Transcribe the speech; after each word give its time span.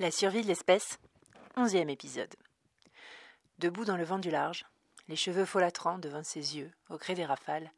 La 0.00 0.12
survie 0.12 0.42
de 0.42 0.46
l'espèce, 0.46 1.00
onzième 1.56 1.90
épisode. 1.90 2.32
Debout 3.58 3.84
dans 3.84 3.96
le 3.96 4.04
vent 4.04 4.20
du 4.20 4.30
large, 4.30 4.64
les 5.08 5.16
cheveux 5.16 5.44
folâtrants 5.44 5.98
devant 5.98 6.22
ses 6.22 6.56
yeux, 6.56 6.70
au 6.88 6.98
gré 6.98 7.16
des 7.16 7.24
rafales, 7.24 7.72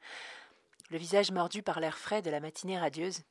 le 0.91 0.99
visage 0.99 1.31
mordu 1.31 1.63
par 1.63 1.81
l'air 1.81 1.97
frais 1.97 2.21
de 2.21 2.29
la 2.29 2.41
matinée 2.41 2.79
radieuse, 2.79 3.23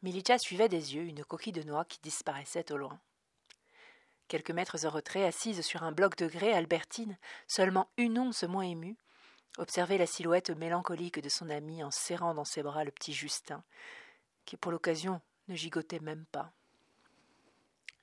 Milicha 0.00 0.38
suivait 0.38 0.70
des 0.70 0.94
yeux 0.94 1.02
une 1.02 1.22
coquille 1.22 1.52
de 1.52 1.62
noix 1.62 1.84
qui 1.84 2.00
disparaissait 2.00 2.72
au 2.72 2.78
loin. 2.78 2.98
Quelques 4.28 4.52
mètres 4.52 4.86
en 4.86 4.90
retrait, 4.90 5.26
assise 5.26 5.60
sur 5.60 5.82
un 5.82 5.92
bloc 5.92 6.16
de 6.16 6.28
grès, 6.28 6.54
Albertine, 6.54 7.18
seulement 7.46 7.90
une 7.98 8.18
once 8.18 8.44
moins 8.44 8.62
émue, 8.62 8.96
observait 9.58 9.98
la 9.98 10.06
silhouette 10.06 10.48
mélancolique 10.48 11.20
de 11.20 11.28
son 11.28 11.50
ami 11.50 11.84
en 11.84 11.90
serrant 11.90 12.32
dans 12.32 12.46
ses 12.46 12.62
bras 12.62 12.84
le 12.84 12.90
petit 12.90 13.12
Justin, 13.12 13.62
qui 14.46 14.56
pour 14.56 14.72
l'occasion 14.72 15.20
ne 15.48 15.54
gigotait 15.54 16.00
même 16.00 16.24
pas. 16.32 16.54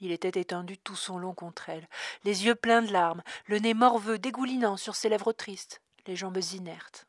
Il 0.01 0.11
était 0.11 0.39
étendu 0.39 0.77
tout 0.77 0.95
son 0.95 1.17
long 1.17 1.33
contre 1.33 1.69
elle, 1.69 1.87
les 2.23 2.45
yeux 2.45 2.55
pleins 2.55 2.81
de 2.81 2.91
larmes, 2.91 3.23
le 3.45 3.59
nez 3.59 3.73
morveux 3.73 4.19
dégoulinant 4.19 4.77
sur 4.77 4.95
ses 4.95 5.09
lèvres 5.09 5.31
tristes, 5.31 5.81
les 6.05 6.15
jambes 6.15 6.41
inertes. 6.53 7.07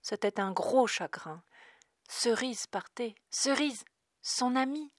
C'était 0.00 0.40
un 0.40 0.52
gros 0.52 0.86
chagrin. 0.86 1.42
Cerise 2.08 2.66
partait, 2.66 3.14
Cerise, 3.30 3.84
son 4.20 4.54
amie. 4.54 4.92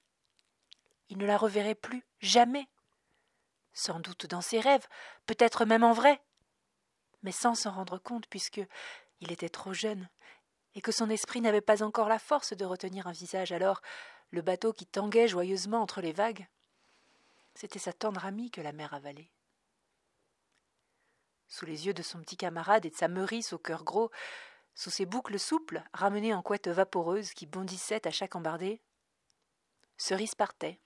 Il 1.09 1.17
ne 1.17 1.25
la 1.25 1.37
reverrait 1.37 1.75
plus, 1.75 2.03
jamais. 2.19 2.67
Sans 3.73 3.99
doute 3.99 4.25
dans 4.25 4.41
ses 4.41 4.59
rêves, 4.59 4.87
peut-être 5.25 5.65
même 5.65 5.83
en 5.83 5.93
vrai. 5.93 6.21
Mais 7.21 7.31
sans 7.31 7.55
s'en 7.55 7.71
rendre 7.71 7.97
compte, 7.97 8.27
puisque 8.27 8.61
il 9.21 9.31
était 9.31 9.49
trop 9.49 9.73
jeune, 9.73 10.09
et 10.75 10.81
que 10.81 10.91
son 10.91 11.09
esprit 11.09 11.39
n'avait 11.39 11.61
pas 11.61 11.81
encore 11.83 12.09
la 12.09 12.19
force 12.19 12.53
de 12.53 12.65
retenir 12.65 13.07
un 13.07 13.11
visage. 13.11 13.51
Alors, 13.51 13.81
le 14.31 14.41
bateau 14.41 14.73
qui 14.73 14.85
tanguait 14.85 15.27
joyeusement 15.27 15.81
entre 15.81 16.01
les 16.01 16.11
vagues 16.11 16.47
c'était 17.55 17.79
sa 17.79 17.93
tendre 17.93 18.25
amie 18.25 18.51
que 18.51 18.61
la 18.61 18.71
mère 18.71 18.93
avalait. 18.93 19.31
Sous 21.47 21.65
les 21.65 21.85
yeux 21.85 21.93
de 21.93 22.01
son 22.01 22.19
petit 22.19 22.37
camarade 22.37 22.85
et 22.85 22.89
de 22.89 22.95
sa 22.95 23.07
meurice 23.07 23.53
au 23.53 23.59
cœur 23.59 23.83
gros, 23.83 24.11
sous 24.75 24.89
ses 24.89 25.05
boucles 25.05 25.39
souples, 25.39 25.83
ramenées 25.93 26.33
en 26.33 26.41
couette 26.41 26.67
vaporeuse 26.67 27.33
qui 27.33 27.45
bondissaient 27.45 28.07
à 28.07 28.11
chaque 28.11 28.35
embardée, 28.35 28.81
Cerise 29.97 30.33
partait, 30.33 30.79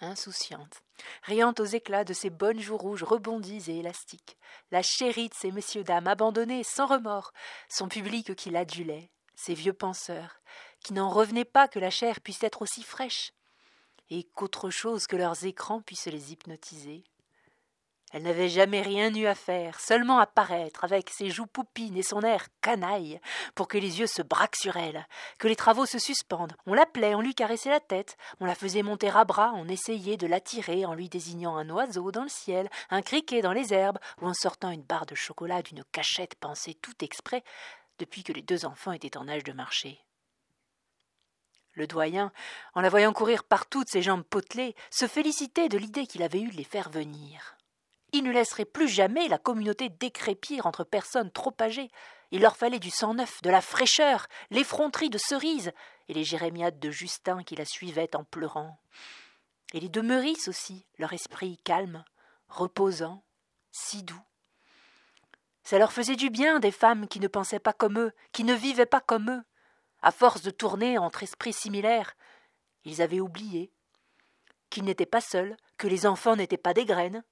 insouciante, 0.00 0.82
riant 1.22 1.54
aux 1.58 1.64
éclats 1.64 2.04
de 2.04 2.12
ses 2.12 2.30
bonnes 2.30 2.60
joues 2.60 2.76
rouges 2.76 3.04
rebondies 3.04 3.70
et 3.70 3.78
élastiques, 3.78 4.36
la 4.70 4.82
chérie 4.82 5.28
de 5.28 5.34
ces 5.34 5.52
messieurs 5.52 5.84
dames 5.84 6.08
abandonnés 6.08 6.64
sans 6.64 6.86
remords, 6.86 7.32
son 7.68 7.88
public 7.88 8.34
qui 8.34 8.50
l'adulait, 8.50 9.10
ses 9.34 9.54
vieux 9.54 9.72
penseurs, 9.72 10.40
qui 10.80 10.92
n'en 10.92 11.08
revenaient 11.08 11.44
pas 11.44 11.68
que 11.68 11.78
la 11.78 11.90
chair 11.90 12.20
puisse 12.20 12.42
être 12.42 12.62
aussi 12.62 12.82
fraîche, 12.82 13.32
et 14.10 14.24
qu'autre 14.34 14.70
chose 14.70 15.06
que 15.06 15.16
leurs 15.16 15.44
écrans 15.44 15.80
puisse 15.80 16.06
les 16.06 16.32
hypnotiser. 16.32 17.04
Elle 18.12 18.22
n'avait 18.22 18.48
jamais 18.48 18.80
rien 18.80 19.14
eu 19.14 19.26
à 19.26 19.34
faire, 19.34 19.80
seulement 19.80 20.18
à 20.18 20.26
paraître 20.26 20.84
avec 20.84 21.10
ses 21.10 21.28
joues 21.28 21.46
poupines 21.46 21.96
et 21.96 22.02
son 22.02 22.22
air 22.22 22.46
canaille, 22.62 23.20
pour 23.54 23.68
que 23.68 23.76
les 23.76 24.00
yeux 24.00 24.06
se 24.06 24.22
braquent 24.22 24.56
sur 24.56 24.76
elle, 24.76 25.06
que 25.38 25.46
les 25.46 25.56
travaux 25.56 25.84
se 25.84 25.98
suspendent. 25.98 26.54
On 26.64 26.72
l'appelait, 26.72 27.14
on 27.14 27.20
lui 27.20 27.34
caressait 27.34 27.68
la 27.68 27.80
tête, 27.80 28.16
on 28.40 28.46
la 28.46 28.54
faisait 28.54 28.82
monter 28.82 29.10
à 29.10 29.24
bras, 29.24 29.52
on 29.56 29.68
essayait 29.68 30.16
de 30.16 30.26
l'attirer 30.26 30.86
en 30.86 30.94
lui 30.94 31.10
désignant 31.10 31.56
un 31.56 31.68
oiseau 31.68 32.10
dans 32.10 32.22
le 32.22 32.30
ciel, 32.30 32.70
un 32.88 33.02
criquet 33.02 33.42
dans 33.42 33.52
les 33.52 33.74
herbes, 33.74 33.98
ou 34.22 34.26
en 34.26 34.34
sortant 34.34 34.70
une 34.70 34.82
barre 34.82 35.06
de 35.06 35.14
chocolat 35.14 35.60
d'une 35.60 35.84
cachette 35.92 36.34
pensée 36.36 36.74
tout 36.74 37.04
exprès, 37.04 37.44
depuis 37.98 38.22
que 38.22 38.32
les 38.32 38.42
deux 38.42 38.64
enfants 38.64 38.92
étaient 38.92 39.18
en 39.18 39.28
âge 39.28 39.44
de 39.44 39.52
marcher. 39.52 40.00
Le 41.78 41.86
doyen, 41.86 42.32
en 42.74 42.80
la 42.80 42.88
voyant 42.88 43.12
courir 43.12 43.44
par 43.44 43.66
toutes 43.66 43.88
ses 43.88 44.02
jambes 44.02 44.24
potelées, 44.24 44.74
se 44.90 45.06
félicitait 45.06 45.68
de 45.68 45.78
l'idée 45.78 46.08
qu'il 46.08 46.24
avait 46.24 46.40
eue 46.40 46.50
de 46.50 46.56
les 46.56 46.64
faire 46.64 46.90
venir. 46.90 47.56
Il 48.12 48.24
ne 48.24 48.32
laisserait 48.32 48.64
plus 48.64 48.88
jamais 48.88 49.28
la 49.28 49.38
communauté 49.38 49.88
décrépir 49.88 50.66
entre 50.66 50.82
personnes 50.82 51.30
trop 51.30 51.54
âgées. 51.60 51.88
Il 52.32 52.40
leur 52.40 52.56
fallait 52.56 52.80
du 52.80 52.90
sang 52.90 53.14
neuf, 53.14 53.40
de 53.42 53.50
la 53.50 53.60
fraîcheur, 53.60 54.26
l'effronterie 54.50 55.08
de 55.08 55.18
Cerise, 55.18 55.70
et 56.08 56.14
les 56.14 56.24
jérémiades 56.24 56.80
de 56.80 56.90
Justin 56.90 57.44
qui 57.44 57.54
la 57.54 57.64
suivaient 57.64 58.16
en 58.16 58.24
pleurant. 58.24 58.80
Et 59.72 59.78
les 59.78 59.88
deux 59.88 60.02
Meurice 60.02 60.48
aussi, 60.48 60.84
leur 60.98 61.12
esprit 61.12 61.58
calme, 61.62 62.02
reposant, 62.48 63.22
si 63.70 64.02
doux. 64.02 64.20
Ça 65.62 65.78
leur 65.78 65.92
faisait 65.92 66.16
du 66.16 66.28
bien 66.28 66.58
des 66.58 66.72
femmes 66.72 67.06
qui 67.06 67.20
ne 67.20 67.28
pensaient 67.28 67.60
pas 67.60 67.72
comme 67.72 68.00
eux, 68.00 68.12
qui 68.32 68.42
ne 68.42 68.54
vivaient 68.54 68.84
pas 68.84 69.00
comme 69.00 69.30
eux, 69.30 69.44
à 70.02 70.10
force 70.10 70.42
de 70.42 70.50
tourner 70.50 70.98
entre 70.98 71.22
esprits 71.22 71.52
similaires, 71.52 72.16
ils 72.84 73.02
avaient 73.02 73.20
oublié 73.20 73.72
qu'ils 74.70 74.84
n'étaient 74.84 75.06
pas 75.06 75.20
seuls, 75.20 75.56
que 75.76 75.88
les 75.88 76.06
enfants 76.06 76.36
n'étaient 76.36 76.56
pas 76.56 76.74
des 76.74 76.84
graines. 76.84 77.24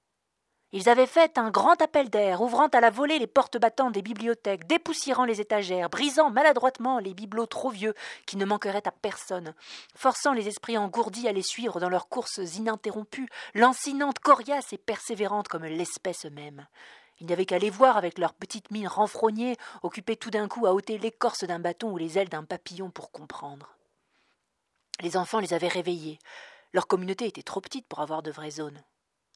Ils 0.73 0.89
avaient 0.89 1.07
fait 1.07 1.37
un 1.37 1.49
grand 1.49 1.81
appel 1.81 2.09
d'air, 2.09 2.41
ouvrant 2.41 2.67
à 2.67 2.81
la 2.81 2.89
volée 2.89 3.19
les 3.19 3.27
portes 3.27 3.57
battantes 3.57 3.93
des 3.93 4.01
bibliothèques, 4.01 4.67
dépoussiérant 4.67 5.23
les 5.23 5.39
étagères, 5.39 5.89
brisant 5.89 6.29
maladroitement 6.29 6.99
les 6.99 7.13
bibelots 7.13 7.45
trop 7.45 7.69
vieux 7.69 7.93
qui 8.25 8.35
ne 8.35 8.43
manqueraient 8.43 8.85
à 8.85 8.91
personne, 8.91 9.53
forçant 9.95 10.33
les 10.33 10.49
esprits 10.49 10.77
engourdis 10.77 11.27
à 11.27 11.31
les 11.31 11.41
suivre 11.41 11.79
dans 11.79 11.87
leurs 11.87 12.09
courses 12.09 12.41
ininterrompues, 12.57 13.29
lancinantes, 13.55 14.19
coriaces 14.19 14.73
et 14.73 14.77
persévérantes 14.77 15.47
comme 15.47 15.63
l'espèce 15.63 16.25
même. 16.25 16.67
Il 17.19 17.27
n'y 17.27 17.33
avait 17.33 17.45
qu'à 17.45 17.57
les 17.57 17.69
voir 17.69 17.97
avec 17.97 18.19
leurs 18.19 18.33
petites 18.33 18.69
mines 18.69 18.87
renfrognées, 18.87 19.57
occupées 19.81 20.17
tout 20.17 20.29
d'un 20.29 20.47
coup 20.47 20.67
à 20.67 20.73
ôter 20.73 20.97
l'écorce 20.97 21.43
d'un 21.43 21.59
bâton 21.59 21.91
ou 21.91 21.97
les 21.97 22.17
ailes 22.17 22.29
d'un 22.29 22.43
papillon 22.43 22.91
pour 22.91 23.11
comprendre. 23.11 23.75
Les 24.99 25.17
enfants 25.17 25.39
les 25.39 25.53
avaient 25.53 25.67
réveillés. 25.67 26.19
Leur 26.73 26.87
communauté 26.87 27.25
était 27.25 27.43
trop 27.43 27.61
petite 27.61 27.87
pour 27.87 28.01
avoir 28.01 28.21
de 28.21 28.31
vraies 28.31 28.51
zones. 28.51 28.83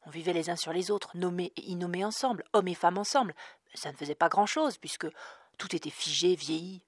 On 0.06 0.10
vivait 0.10 0.34
les 0.34 0.50
uns 0.50 0.56
sur 0.56 0.74
les 0.74 0.92
autres, 0.92 1.16
nommés 1.16 1.54
et 1.56 1.70
innommés 1.70 2.06
ensemble, 2.06 2.44
hommes 2.54 2.68
et 2.68 2.76
femmes 2.76 2.98
ensemble. 2.98 3.36
Ça 3.74 3.92
ne 3.92 3.98
faisait 3.98 4.16
pas 4.16 4.30
grand-chose, 4.30 4.78
puisque 4.78 5.08
tout 5.58 5.76
était 5.76 5.90
figé, 5.90 6.36
vieilli. 6.36 6.84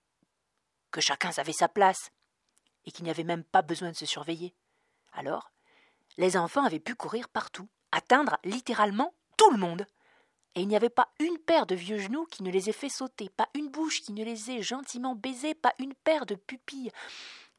Que 0.91 1.01
chacun 1.01 1.31
savait 1.31 1.53
sa 1.53 1.67
place, 1.67 2.11
et 2.85 2.91
qu'il 2.91 3.05
n'y 3.05 3.11
avait 3.11 3.23
même 3.23 3.43
pas 3.43 3.61
besoin 3.61 3.91
de 3.91 3.95
se 3.95 4.05
surveiller. 4.05 4.53
Alors, 5.13 5.51
les 6.17 6.37
enfants 6.37 6.65
avaient 6.65 6.79
pu 6.79 6.95
courir 6.95 7.29
partout, 7.29 7.67
atteindre 7.91 8.37
littéralement 8.43 9.13
tout 9.37 9.49
le 9.51 9.57
monde 9.57 9.85
et 10.55 10.61
il 10.61 10.67
n'y 10.67 10.75
avait 10.75 10.89
pas 10.89 11.09
une 11.19 11.39
paire 11.39 11.65
de 11.65 11.75
vieux 11.75 11.97
genoux 11.97 12.25
qui 12.25 12.43
ne 12.43 12.51
les 12.51 12.69
ait 12.69 12.73
fait 12.73 12.89
sauter, 12.89 13.29
pas 13.29 13.49
une 13.55 13.69
bouche 13.69 14.01
qui 14.01 14.13
ne 14.13 14.23
les 14.23 14.51
ait 14.51 14.61
gentiment 14.61 15.15
baisés, 15.15 15.55
pas 15.55 15.73
une 15.79 15.95
paire 15.95 16.25
de 16.25 16.35
pupilles 16.35 16.91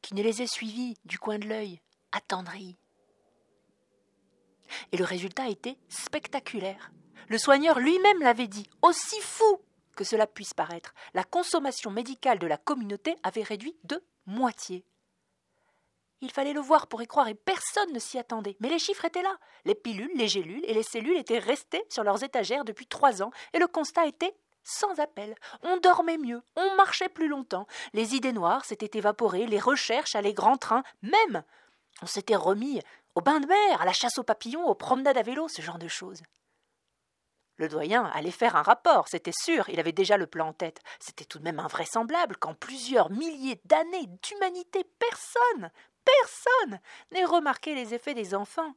qui 0.01 0.15
ne 0.15 0.23
les 0.23 0.41
ait 0.41 0.47
suivis 0.47 0.95
du 1.03 1.19
coin 1.19 1.39
de 1.39 1.47
l'œil, 1.47 1.81
attendris. 2.11 2.77
Et 4.91 4.97
le 4.97 5.03
résultat 5.03 5.49
était 5.49 5.77
spectaculaire. 5.89 6.91
Le 7.27 7.37
soigneur 7.37 7.79
lui-même 7.79 8.21
l'avait 8.21 8.47
dit, 8.47 8.69
aussi 8.81 9.19
fou 9.21 9.59
que 9.95 10.03
cela 10.03 10.27
puisse 10.27 10.53
paraître, 10.53 10.93
la 11.13 11.23
consommation 11.23 11.89
médicale 11.89 12.39
de 12.39 12.47
la 12.47 12.57
communauté 12.57 13.15
avait 13.23 13.43
réduit 13.43 13.75
de 13.83 14.03
moitié. 14.25 14.85
Il 16.21 16.31
fallait 16.31 16.53
le 16.53 16.61
voir 16.61 16.87
pour 16.87 17.01
y 17.01 17.07
croire 17.07 17.27
et 17.27 17.35
personne 17.35 17.91
ne 17.91 17.99
s'y 17.99 18.17
attendait. 18.17 18.55
Mais 18.59 18.69
les 18.69 18.79
chiffres 18.79 19.05
étaient 19.05 19.21
là. 19.21 19.37
Les 19.65 19.75
pilules, 19.75 20.11
les 20.15 20.27
gélules 20.27 20.63
et 20.65 20.73
les 20.73 20.83
cellules 20.83 21.17
étaient 21.17 21.39
restées 21.39 21.83
sur 21.89 22.03
leurs 22.03 22.23
étagères 22.23 22.65
depuis 22.65 22.87
trois 22.87 23.21
ans 23.21 23.31
et 23.53 23.59
le 23.59 23.67
constat 23.67 24.07
était 24.07 24.35
sans 24.65 24.99
appel. 24.99 25.35
On 25.61 25.77
dormait 25.77 26.17
mieux, 26.17 26.41
on 26.55 26.75
marchait 26.75 27.09
plus 27.09 27.27
longtemps, 27.27 27.67
les 27.93 28.15
idées 28.15 28.33
noires 28.33 28.65
s'étaient 28.65 28.97
évaporées, 28.97 29.45
les 29.45 29.59
recherches 29.59 30.15
allaient 30.15 30.33
grand 30.33 30.57
train, 30.57 30.83
même 31.03 31.43
on 32.01 32.07
s'était 32.07 32.35
remis 32.35 32.81
au 33.13 33.21
bain 33.21 33.39
de 33.39 33.47
mer, 33.47 33.81
à 33.81 33.85
la 33.85 33.93
chasse 33.93 34.17
aux 34.17 34.23
papillons, 34.23 34.67
aux 34.67 34.75
promenades 34.75 35.17
à 35.17 35.21
vélo, 35.21 35.47
ce 35.47 35.61
genre 35.61 35.77
de 35.77 35.87
choses. 35.87 36.23
Le 37.57 37.69
doyen 37.69 38.03
allait 38.13 38.31
faire 38.31 38.57
un 38.57 38.63
rapport, 38.63 39.07
c'était 39.07 39.31
sûr, 39.31 39.69
il 39.69 39.79
avait 39.79 39.93
déjà 39.93 40.17
le 40.17 40.27
plan 40.27 40.49
en 40.49 40.53
tête. 40.53 40.81
C'était 40.99 41.23
tout 41.23 41.39
de 41.39 41.45
même 41.45 41.59
invraisemblable 41.59 42.35
qu'en 42.35 42.53
plusieurs 42.53 43.09
milliers 43.11 43.61
d'années 43.63 44.09
d'humanité, 44.21 44.83
personne, 44.99 45.71
personne 46.05 46.79
n'ait 47.11 47.25
remarqué 47.25 47.75
les 47.75 47.93
effets 47.93 48.13
des 48.13 48.35
enfants. 48.35 48.73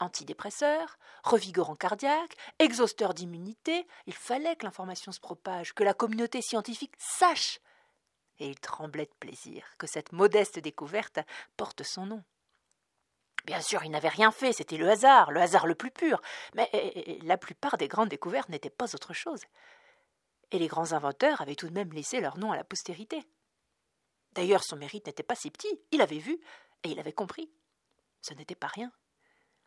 Antidépresseurs, 0.00 0.98
revigorants 1.24 1.74
cardiaques, 1.74 2.36
exhausteurs 2.58 3.14
d'immunité, 3.14 3.86
il 4.06 4.14
fallait 4.14 4.54
que 4.54 4.64
l'information 4.64 5.10
se 5.10 5.20
propage, 5.20 5.74
que 5.74 5.82
la 5.82 5.94
communauté 5.94 6.40
scientifique 6.40 6.94
sache. 6.98 7.58
Et 8.38 8.48
il 8.48 8.60
tremblait 8.60 9.06
de 9.06 9.14
plaisir 9.18 9.64
que 9.78 9.88
cette 9.88 10.12
modeste 10.12 10.60
découverte 10.60 11.18
porte 11.56 11.82
son 11.82 12.06
nom. 12.06 12.22
Bien 13.44 13.60
sûr, 13.60 13.82
il 13.84 13.90
n'avait 13.90 14.08
rien 14.08 14.30
fait, 14.30 14.52
c'était 14.52 14.76
le 14.76 14.88
hasard, 14.88 15.32
le 15.32 15.40
hasard 15.40 15.66
le 15.66 15.74
plus 15.74 15.90
pur, 15.90 16.20
mais 16.54 16.70
la 17.22 17.38
plupart 17.38 17.78
des 17.78 17.88
grandes 17.88 18.10
découvertes 18.10 18.50
n'étaient 18.50 18.70
pas 18.70 18.94
autre 18.94 19.14
chose. 19.14 19.40
Et 20.50 20.58
les 20.58 20.68
grands 20.68 20.92
inventeurs 20.92 21.40
avaient 21.40 21.54
tout 21.54 21.68
de 21.68 21.74
même 21.74 21.92
laissé 21.92 22.20
leur 22.20 22.38
nom 22.38 22.52
à 22.52 22.56
la 22.56 22.64
postérité. 22.64 23.24
D'ailleurs, 24.32 24.64
son 24.64 24.76
mérite 24.76 25.06
n'était 25.06 25.22
pas 25.22 25.34
si 25.34 25.50
petit, 25.50 25.80
il 25.90 26.00
avait 26.00 26.18
vu, 26.18 26.40
et 26.84 26.90
il 26.90 26.98
avait 26.98 27.12
compris. 27.12 27.50
Ce 28.22 28.34
n'était 28.34 28.54
pas 28.54 28.66
rien. 28.66 28.92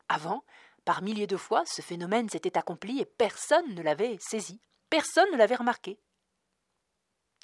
Avant, 0.07 0.43
par 0.85 1.01
milliers 1.01 1.27
de 1.27 1.37
fois, 1.37 1.63
ce 1.65 1.81
phénomène 1.81 2.29
s'était 2.29 2.57
accompli 2.57 2.99
et 2.99 3.05
personne 3.05 3.73
ne 3.73 3.81
l'avait 3.81 4.17
saisi, 4.19 4.59
personne 4.89 5.31
ne 5.31 5.37
l'avait 5.37 5.55
remarqué. 5.55 5.99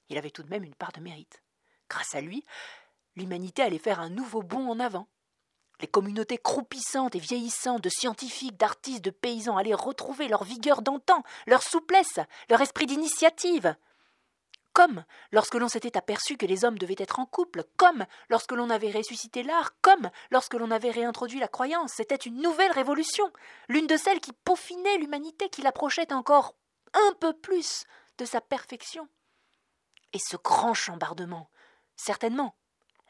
Il 0.09 0.17
avait 0.17 0.31
tout 0.31 0.43
de 0.43 0.49
même 0.49 0.63
une 0.63 0.75
part 0.75 0.91
de 0.91 1.01
mérite. 1.01 1.41
Grâce 1.89 2.15
à 2.15 2.21
lui, 2.21 2.43
l'humanité 3.15 3.61
allait 3.61 3.77
faire 3.77 3.99
un 3.99 4.09
nouveau 4.09 4.41
bond 4.41 4.69
en 4.69 4.79
avant. 4.79 5.07
Les 5.79 5.87
communautés 5.87 6.39
croupissantes 6.39 7.15
et 7.15 7.19
vieillissantes 7.19 7.83
de 7.83 7.89
scientifiques, 7.89 8.57
d'artistes, 8.57 9.05
de 9.05 9.11
paysans 9.11 9.57
allaient 9.57 9.75
retrouver 9.75 10.27
leur 10.27 10.43
vigueur 10.43 10.81
d'antan, 10.81 11.23
leur 11.45 11.61
souplesse, 11.61 12.19
leur 12.49 12.61
esprit 12.61 12.87
d'initiative. 12.87 13.75
Comme 14.77 15.05
lorsque 15.31 15.55
l'on 15.55 15.69
s'était 15.69 15.97
aperçu 15.97 16.37
que 16.37 16.45
les 16.45 16.63
hommes 16.63 16.77
devaient 16.77 16.93
être 16.99 17.17
en 17.17 17.25
couple, 17.25 17.63
comme 17.77 18.05
lorsque 18.29 18.51
l'on 18.51 18.69
avait 18.69 18.91
ressuscité 18.91 19.41
l'art, 19.41 19.71
comme 19.81 20.11
lorsque 20.29 20.53
l'on 20.53 20.69
avait 20.69 20.91
réintroduit 20.91 21.39
la 21.39 21.47
croyance, 21.47 21.93
c'était 21.95 22.13
une 22.13 22.39
nouvelle 22.43 22.71
révolution, 22.71 23.33
l'une 23.69 23.87
de 23.87 23.97
celles 23.97 24.19
qui 24.19 24.33
peaufinait 24.33 24.99
l'humanité, 24.99 25.49
qui 25.49 25.63
l'approchait 25.63 26.13
encore 26.13 26.53
un 26.93 27.13
peu 27.13 27.33
plus 27.33 27.85
de 28.19 28.25
sa 28.25 28.39
perfection. 28.39 29.09
Et 30.13 30.19
ce 30.19 30.37
grand 30.37 30.75
chambardement, 30.75 31.49
certainement, 31.95 32.55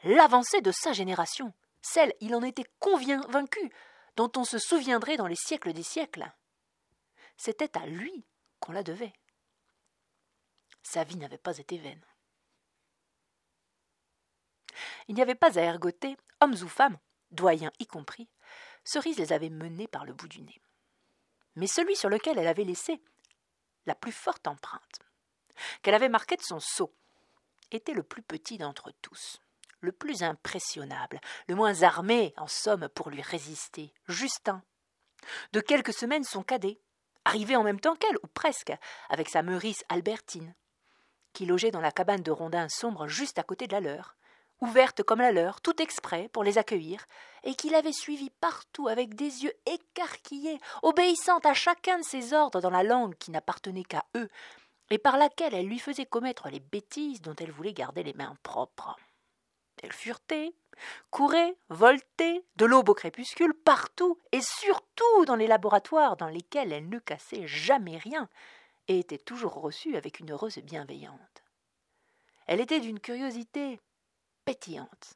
l'avancée 0.04 0.62
de 0.62 0.72
sa 0.72 0.94
génération, 0.94 1.52
celle, 1.82 2.14
il 2.22 2.34
en 2.34 2.42
était 2.42 2.70
convaincu, 2.78 3.70
dont 4.16 4.32
on 4.38 4.44
se 4.44 4.56
souviendrait 4.58 5.18
dans 5.18 5.26
les 5.26 5.36
siècles 5.36 5.74
des 5.74 5.82
siècles. 5.82 6.32
C'était 7.36 7.76
à 7.76 7.84
lui 7.84 8.24
qu'on 8.58 8.72
la 8.72 8.82
devait. 8.82 9.12
Sa 10.90 11.04
vie 11.04 11.18
n'avait 11.18 11.36
pas 11.36 11.58
été 11.58 11.76
vaine. 11.76 12.02
Il 15.06 15.14
n'y 15.14 15.20
avait 15.20 15.34
pas 15.34 15.58
à 15.58 15.62
ergoter, 15.62 16.16
hommes 16.40 16.54
ou 16.62 16.66
femmes, 16.66 16.96
doyens 17.30 17.72
y 17.78 17.86
compris, 17.86 18.26
Cerise 18.84 19.18
les 19.18 19.34
avait 19.34 19.50
menés 19.50 19.86
par 19.86 20.06
le 20.06 20.14
bout 20.14 20.28
du 20.28 20.40
nez. 20.40 20.62
Mais 21.56 21.66
celui 21.66 21.94
sur 21.94 22.08
lequel 22.08 22.38
elle 22.38 22.48
avait 22.48 22.64
laissé 22.64 23.02
la 23.84 23.94
plus 23.94 24.12
forte 24.12 24.48
empreinte, 24.48 25.00
qu'elle 25.82 25.94
avait 25.94 26.08
marquée 26.08 26.36
de 26.36 26.42
son 26.42 26.58
sceau, 26.58 26.94
était 27.70 27.92
le 27.92 28.02
plus 28.02 28.22
petit 28.22 28.56
d'entre 28.56 28.90
tous 29.02 29.42
le 29.80 29.92
plus 29.92 30.24
impressionnable, 30.24 31.20
le 31.46 31.54
moins 31.54 31.82
armé, 31.82 32.34
en 32.36 32.48
somme, 32.48 32.88
pour 32.88 33.10
lui 33.10 33.22
résister, 33.22 33.92
Justin. 34.08 34.64
De 35.52 35.60
quelques 35.60 35.92
semaines 35.92 36.24
son 36.24 36.42
cadet, 36.42 36.80
arrivé 37.24 37.54
en 37.54 37.62
même 37.62 37.78
temps 37.78 37.94
qu'elle, 37.94 38.16
ou 38.24 38.26
presque, 38.26 38.72
avec 39.08 39.28
sa 39.28 39.42
meurice 39.42 39.84
Albertine, 39.88 40.56
qui 41.32 41.46
logeait 41.46 41.70
dans 41.70 41.80
la 41.80 41.92
cabane 41.92 42.22
de 42.22 42.30
rondins 42.30 42.68
sombre 42.68 43.06
juste 43.06 43.38
à 43.38 43.42
côté 43.42 43.66
de 43.66 43.72
la 43.72 43.80
leur, 43.80 44.16
ouverte 44.60 45.02
comme 45.02 45.20
la 45.20 45.32
leur, 45.32 45.60
tout 45.60 45.80
exprès 45.80 46.28
pour 46.32 46.44
les 46.44 46.58
accueillir, 46.58 47.06
et 47.44 47.54
qu'il 47.54 47.74
avait 47.74 47.92
suivi 47.92 48.30
partout 48.30 48.88
avec 48.88 49.14
des 49.14 49.44
yeux 49.44 49.52
écarquillés, 49.66 50.58
obéissant 50.82 51.38
à 51.38 51.54
chacun 51.54 51.98
de 51.98 52.04
ses 52.04 52.32
ordres 52.32 52.60
dans 52.60 52.70
la 52.70 52.82
langue 52.82 53.14
qui 53.16 53.30
n'appartenait 53.30 53.84
qu'à 53.84 54.04
eux, 54.16 54.28
et 54.90 54.98
par 54.98 55.16
laquelle 55.16 55.54
elle 55.54 55.66
lui 55.66 55.78
faisait 55.78 56.06
commettre 56.06 56.48
les 56.48 56.60
bêtises 56.60 57.20
dont 57.20 57.34
elle 57.38 57.52
voulait 57.52 57.72
garder 57.72 58.02
les 58.02 58.14
mains 58.14 58.36
propres. 58.42 58.96
Elle 59.82 59.92
furetait, 59.92 60.54
courait, 61.10 61.56
voltait, 61.68 62.44
de 62.56 62.64
l'aube 62.64 62.88
au 62.88 62.94
crépuscule, 62.94 63.54
partout, 63.54 64.18
et 64.32 64.40
surtout 64.42 65.24
dans 65.26 65.36
les 65.36 65.46
laboratoires 65.46 66.16
dans 66.16 66.28
lesquels 66.28 66.72
elle 66.72 66.88
ne 66.88 66.98
cassait 66.98 67.46
jamais 67.46 67.98
rien, 67.98 68.28
et 68.88 68.98
était 68.98 69.18
toujours 69.18 69.54
reçue 69.54 69.96
avec 69.96 70.18
une 70.18 70.32
heureuse 70.32 70.58
bienveillante. 70.58 71.42
Elle 72.46 72.60
était 72.60 72.80
d'une 72.80 73.00
curiosité 73.00 73.80
pétillante, 74.44 75.14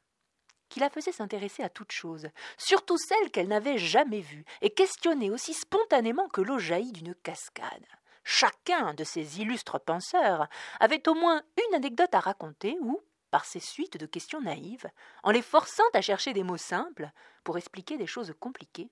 qui 0.69 0.81
la 0.81 0.91
faisait 0.91 1.13
s'intéresser 1.13 1.63
à 1.63 1.71
toutes 1.71 1.93
choses, 1.93 2.29
surtout 2.59 2.99
celles 2.99 3.31
qu'elle 3.31 3.49
n'avait 3.49 3.79
jamais 3.79 4.21
vues, 4.21 4.45
et 4.61 4.71
questionner 4.71 5.31
aussi 5.31 5.55
spontanément 5.55 6.29
que 6.29 6.43
l'eau 6.43 6.59
jaillit 6.59 6.93
d'une 6.93 7.15
cascade. 7.15 7.87
Chacun 8.25 8.95
de 8.95 9.05
ces 9.05 9.41
illustres 9.41 9.81
penseurs 9.81 10.47
avait 10.81 11.09
au 11.09 11.15
moins 11.15 11.43
une 11.67 11.75
anecdote 11.75 12.15
à 12.15 12.21
raconter 12.21 12.77
ou, 12.81 13.01
par 13.31 13.45
ces 13.47 13.61
suites 13.61 13.97
de 13.97 14.07
questions 14.07 14.41
naïves, 14.41 14.87
en 15.23 15.31
les 15.31 15.43
forçant 15.43 15.83
à 15.95 16.03
chercher 16.03 16.33
des 16.33 16.45
mots 16.45 16.59
simples 16.59 17.11
pour 17.45 17.59
expliquer 17.59 17.97
des 17.97 18.07
choses 18.07 18.35
compliquées, 18.39 18.91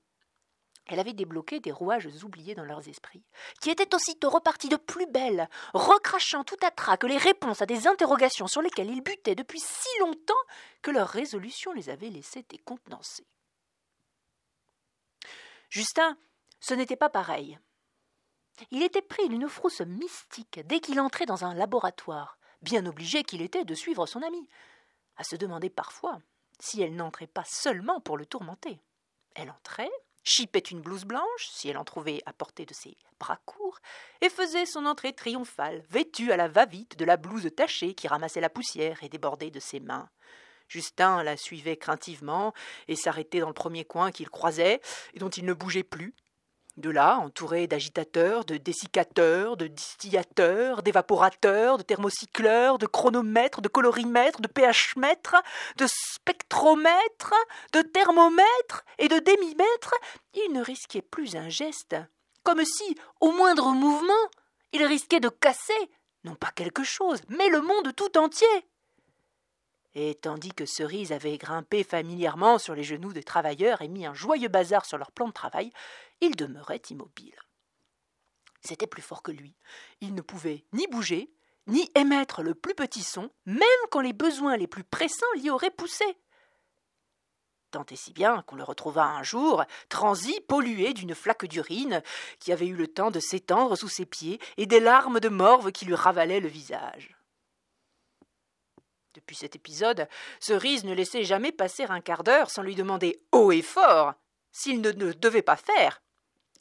elle 0.86 0.98
avait 0.98 1.12
débloqué 1.12 1.60
des 1.60 1.72
rouages 1.72 2.08
oubliés 2.24 2.54
dans 2.54 2.64
leurs 2.64 2.88
esprits, 2.88 3.22
qui 3.60 3.70
étaient 3.70 3.94
aussitôt 3.94 4.30
repartis 4.30 4.68
de 4.68 4.76
plus 4.76 5.06
belle, 5.06 5.48
recrachant 5.72 6.44
tout 6.44 6.56
à 6.62 6.70
trac 6.70 7.04
les 7.04 7.16
réponses 7.16 7.62
à 7.62 7.66
des 7.66 7.86
interrogations 7.86 8.48
sur 8.48 8.62
lesquelles 8.62 8.90
ils 8.90 9.02
butaient 9.02 9.34
depuis 9.34 9.60
si 9.60 9.88
longtemps 10.00 10.34
que 10.82 10.90
leur 10.90 11.08
résolution 11.08 11.72
les 11.72 11.90
avait 11.90 12.10
laissés 12.10 12.44
décontenancés. 12.48 13.26
Justin, 15.68 16.16
ce 16.58 16.74
n'était 16.74 16.96
pas 16.96 17.08
pareil. 17.08 17.58
Il 18.70 18.82
était 18.82 19.02
pris 19.02 19.28
d'une 19.28 19.48
frousse 19.48 19.80
mystique 19.80 20.60
dès 20.66 20.80
qu'il 20.80 21.00
entrait 21.00 21.26
dans 21.26 21.44
un 21.44 21.54
laboratoire, 21.54 22.38
bien 22.62 22.84
obligé 22.86 23.22
qu'il 23.22 23.42
était 23.42 23.64
de 23.64 23.74
suivre 23.74 24.06
son 24.06 24.22
amie, 24.22 24.48
à 25.16 25.24
se 25.24 25.36
demander 25.36 25.70
parfois 25.70 26.20
si 26.58 26.82
elle 26.82 26.94
n'entrait 26.94 27.26
pas 27.26 27.44
seulement 27.44 28.00
pour 28.00 28.18
le 28.18 28.26
tourmenter. 28.26 28.82
Elle 29.34 29.50
entrait, 29.50 29.90
chipait 30.22 30.58
une 30.58 30.80
blouse 30.80 31.04
blanche, 31.04 31.48
si 31.50 31.68
elle 31.68 31.78
en 31.78 31.84
trouvait 31.84 32.22
à 32.26 32.32
portée 32.32 32.66
de 32.66 32.74
ses 32.74 32.96
bras 33.18 33.38
courts, 33.46 33.78
et 34.20 34.28
faisait 34.28 34.66
son 34.66 34.86
entrée 34.86 35.12
triomphale, 35.12 35.82
vêtue 35.90 36.32
à 36.32 36.36
la 36.36 36.48
va-vite 36.48 36.96
de 36.96 37.04
la 37.04 37.16
blouse 37.16 37.48
tachée 37.56 37.94
qui 37.94 38.08
ramassait 38.08 38.40
la 38.40 38.50
poussière 38.50 39.02
et 39.02 39.08
débordait 39.08 39.50
de 39.50 39.60
ses 39.60 39.80
mains. 39.80 40.08
Justin 40.68 41.22
la 41.22 41.36
suivait 41.36 41.76
craintivement 41.76 42.54
et 42.86 42.96
s'arrêtait 42.96 43.40
dans 43.40 43.48
le 43.48 43.54
premier 43.54 43.84
coin 43.84 44.12
qu'il 44.12 44.30
croisait 44.30 44.80
et 45.14 45.18
dont 45.18 45.28
il 45.28 45.44
ne 45.44 45.52
bougeait 45.52 45.82
plus, 45.82 46.14
de 46.80 46.90
là, 46.90 47.18
entouré 47.18 47.66
d'agitateurs, 47.66 48.44
de 48.44 48.56
dessicateurs, 48.56 49.56
de 49.56 49.66
distillateurs, 49.66 50.82
d'évaporateurs, 50.82 51.78
de 51.78 51.82
thermocycleurs, 51.82 52.78
de 52.78 52.86
chronomètres, 52.86 53.60
de 53.60 53.68
colorimètres, 53.68 54.40
de 54.40 54.48
pH-mètres, 54.48 55.36
de 55.76 55.86
spectromètres, 55.86 57.34
de 57.72 57.82
thermomètres 57.82 58.84
et 58.98 59.08
de 59.08 59.18
démimètres, 59.18 59.94
il 60.34 60.52
ne 60.52 60.62
risquait 60.62 61.02
plus 61.02 61.36
un 61.36 61.48
geste, 61.48 61.96
comme 62.42 62.64
si, 62.64 62.96
au 63.20 63.32
moindre 63.32 63.70
mouvement, 63.72 64.30
il 64.72 64.84
risquait 64.84 65.20
de 65.20 65.28
casser, 65.28 65.90
non 66.24 66.34
pas 66.34 66.50
quelque 66.54 66.84
chose, 66.84 67.20
mais 67.28 67.48
le 67.48 67.60
monde 67.60 67.94
tout 67.94 68.18
entier 68.18 68.69
et 69.94 70.14
tandis 70.14 70.52
que 70.52 70.66
Cerise 70.66 71.12
avait 71.12 71.38
grimpé 71.38 71.82
familièrement 71.82 72.58
sur 72.58 72.74
les 72.74 72.84
genoux 72.84 73.12
des 73.12 73.24
travailleurs 73.24 73.82
et 73.82 73.88
mis 73.88 74.06
un 74.06 74.14
joyeux 74.14 74.48
bazar 74.48 74.84
sur 74.84 74.98
leur 74.98 75.10
plan 75.10 75.28
de 75.28 75.32
travail, 75.32 75.72
il 76.20 76.36
demeurait 76.36 76.82
immobile. 76.90 77.36
C'était 78.60 78.86
plus 78.86 79.02
fort 79.02 79.22
que 79.22 79.32
lui. 79.32 79.56
Il 80.00 80.14
ne 80.14 80.20
pouvait 80.20 80.64
ni 80.72 80.86
bouger, 80.86 81.32
ni 81.66 81.90
émettre 81.94 82.42
le 82.42 82.54
plus 82.54 82.74
petit 82.74 83.02
son, 83.02 83.30
même 83.46 83.66
quand 83.90 84.00
les 84.00 84.12
besoins 84.12 84.56
les 84.56 84.66
plus 84.66 84.84
pressants 84.84 85.26
l'y 85.36 85.50
auraient 85.50 85.70
poussé. 85.70 86.04
Tant 87.70 87.86
et 87.90 87.96
si 87.96 88.12
bien 88.12 88.42
qu'on 88.42 88.56
le 88.56 88.64
retrouva 88.64 89.04
un 89.04 89.22
jour, 89.22 89.64
transi, 89.88 90.40
pollué 90.48 90.92
d'une 90.92 91.14
flaque 91.14 91.46
d'urine, 91.46 92.02
qui 92.40 92.52
avait 92.52 92.66
eu 92.66 92.74
le 92.74 92.88
temps 92.88 93.12
de 93.12 93.20
s'étendre 93.20 93.76
sous 93.76 93.88
ses 93.88 94.06
pieds, 94.06 94.40
et 94.56 94.66
des 94.66 94.80
larmes 94.80 95.20
de 95.20 95.28
morve 95.28 95.70
qui 95.70 95.86
lui 95.86 95.94
ravalaient 95.94 96.40
le 96.40 96.48
visage. 96.48 97.16
Cet 99.34 99.56
épisode, 99.56 100.08
Cerise 100.38 100.84
ne 100.84 100.94
laissait 100.94 101.24
jamais 101.24 101.52
passer 101.52 101.84
un 101.84 102.00
quart 102.00 102.24
d'heure 102.24 102.50
sans 102.50 102.62
lui 102.62 102.74
demander 102.74 103.22
haut 103.32 103.52
et 103.52 103.62
fort 103.62 104.14
s'il 104.52 104.80
ne 104.80 104.90
devait 104.90 105.42
pas 105.42 105.56
faire, 105.56 106.02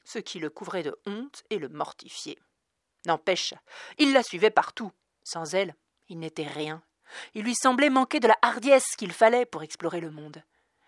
ce 0.05 0.19
qui 0.19 0.39
le 0.39 0.49
couvrait 0.49 0.83
de 0.83 0.99
honte 1.05 1.43
et 1.49 1.57
le 1.57 1.69
mortifiait. 1.69 2.37
N'empêche, 3.05 3.53
il 3.97 4.13
la 4.13 4.23
suivait 4.23 4.51
partout. 4.51 4.91
Sans 5.23 5.53
elle, 5.53 5.75
il 6.07 6.19
n'était 6.19 6.47
rien. 6.47 6.83
Il 7.33 7.43
lui 7.43 7.55
semblait 7.55 7.89
manquer 7.89 8.19
de 8.19 8.27
la 8.27 8.37
hardiesse 8.41 8.95
qu'il 8.97 9.11
fallait 9.11 9.45
pour 9.45 9.63
explorer 9.63 9.99
le 10.01 10.11
monde. 10.11 10.43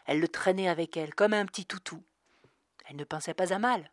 Elle 0.06 0.20
le 0.20 0.28
traînait 0.28 0.68
avec 0.68 0.98
elle 0.98 1.16
comme 1.16 1.34
un 1.34 1.46
petit 1.46 1.66
toutou. 1.66 2.04
Elle 2.86 2.96
ne 2.96 3.04
pensait 3.04 3.34
pas 3.34 3.54
à 3.54 3.60
mal. 3.60 3.92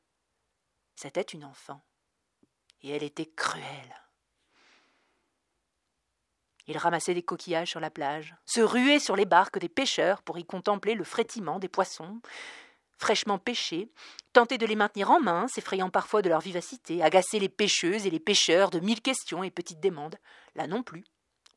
C'était 0.97 1.21
une 1.21 1.45
enfant. 1.45 1.83
Et 2.83 2.91
elle 2.91 3.03
était 3.03 3.27
cruelle. 3.27 3.95
Il 6.69 6.79
ramassait 6.79 7.15
des 7.15 7.23
coquillages 7.23 7.71
sur 7.71 7.81
la 7.81 7.91
plage, 7.91 8.37
se 8.47 8.61
ruait 8.61 9.01
sur 9.01 9.17
les 9.17 9.25
barques 9.25 9.59
des 9.59 9.69
pêcheurs 9.69 10.23
pour 10.23 10.39
y 10.39 10.45
contempler 10.45 10.95
le 10.95 11.05
frétillement 11.05 11.59
des 11.59 11.69
poissons 11.69 12.21
fraîchement 12.99 13.39
pêchés, 13.39 13.91
tentait 14.33 14.59
de 14.59 14.67
les 14.67 14.77
maintenir 14.77 15.11
en 15.11 15.21
main, 15.21 15.49
s'effrayant 15.49 15.89
parfois 15.89 16.21
de 16.21 16.29
leur 16.29 16.41
vivacité, 16.41 17.03
agacer 17.03 17.39
les 17.39 17.49
pêcheuses 17.49 18.07
et 18.07 18.11
les 18.11 18.21
pêcheurs 18.21 18.71
de 18.71 18.81
mille 18.81 19.01
questions 19.01 19.43
et 19.43 19.51
petites 19.51 19.81
demandes. 19.81 20.17
Là 20.55 20.67
non 20.67 20.83
plus, 20.83 21.05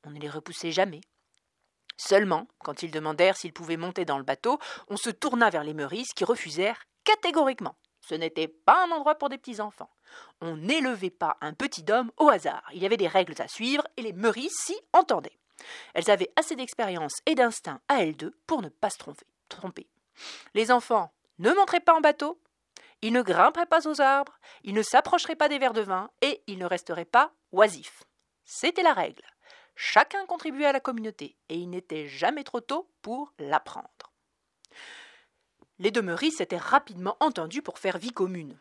on 0.05 0.11
ne 0.11 0.19
les 0.19 0.29
repoussait 0.29 0.71
jamais. 0.71 1.01
Seulement, 1.97 2.47
quand 2.59 2.83
ils 2.83 2.91
demandèrent 2.91 3.37
s'ils 3.37 3.53
pouvaient 3.53 3.77
monter 3.77 4.05
dans 4.05 4.17
le 4.17 4.23
bateau, 4.23 4.59
on 4.87 4.97
se 4.97 5.09
tourna 5.09 5.49
vers 5.49 5.63
les 5.63 5.73
Meurices 5.73 6.13
qui 6.13 6.23
refusèrent 6.23 6.83
catégoriquement. 7.03 7.75
Ce 8.01 8.15
n'était 8.15 8.47
pas 8.47 8.85
un 8.85 8.91
endroit 8.91 9.15
pour 9.15 9.29
des 9.29 9.37
petits 9.37 9.61
enfants. 9.61 9.91
On 10.41 10.57
n'élevait 10.57 11.09
pas 11.09 11.37
un 11.41 11.53
petit 11.53 11.85
homme 11.89 12.11
au 12.17 12.29
hasard. 12.29 12.63
Il 12.73 12.81
y 12.81 12.85
avait 12.85 12.97
des 12.97 13.07
règles 13.07 13.39
à 13.41 13.47
suivre 13.47 13.87
et 13.97 14.01
les 14.01 14.13
Meurices 14.13 14.57
s'y 14.57 14.75
entendaient. 14.93 15.37
Elles 15.93 16.09
avaient 16.09 16.31
assez 16.35 16.55
d'expérience 16.55 17.21
et 17.25 17.35
d'instinct 17.35 17.79
à 17.87 18.03
elles 18.03 18.17
deux 18.17 18.35
pour 18.47 18.61
ne 18.61 18.69
pas 18.69 18.89
se 18.89 18.97
tromper. 19.49 19.87
Les 20.53 20.71
enfants 20.71 21.13
ne 21.39 21.51
monteraient 21.51 21.79
pas 21.79 21.93
en 21.93 22.01
bateau, 22.01 22.39
ils 23.01 23.13
ne 23.13 23.21
grimperaient 23.21 23.65
pas 23.65 23.87
aux 23.87 24.01
arbres, 24.01 24.39
ils 24.63 24.73
ne 24.73 24.83
s'approcheraient 24.83 25.35
pas 25.35 25.49
des 25.49 25.59
verres 25.59 25.73
de 25.73 25.81
vin 25.81 26.09
et 26.21 26.43
ils 26.47 26.57
ne 26.57 26.65
resteraient 26.65 27.05
pas 27.05 27.31
oisifs. 27.51 28.03
C'était 28.43 28.83
la 28.83 28.93
règle. 28.93 29.23
Chacun 29.75 30.25
contribuait 30.25 30.65
à 30.67 30.71
la 30.71 30.79
communauté 30.79 31.37
et 31.49 31.55
il 31.55 31.69
n'était 31.69 32.07
jamais 32.07 32.43
trop 32.43 32.61
tôt 32.61 32.89
pour 33.01 33.33
l'apprendre. 33.39 34.10
Les 35.81 35.89
deux 35.89 36.03
Meurice 36.03 36.37
s'étaient 36.37 36.57
rapidement 36.57 37.17
entendus 37.19 37.63
pour 37.63 37.79
faire 37.79 37.97
vie 37.97 38.11
commune. 38.11 38.55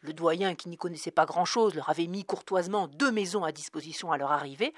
Le 0.00 0.12
doyen, 0.12 0.56
qui 0.56 0.68
n'y 0.68 0.76
connaissait 0.76 1.12
pas 1.12 1.24
grand-chose, 1.24 1.76
leur 1.76 1.88
avait 1.88 2.08
mis 2.08 2.24
courtoisement 2.24 2.88
deux 2.88 3.12
maisons 3.12 3.44
à 3.44 3.52
disposition 3.52 4.10
à 4.10 4.18
leur 4.18 4.32
arrivée, 4.32 4.74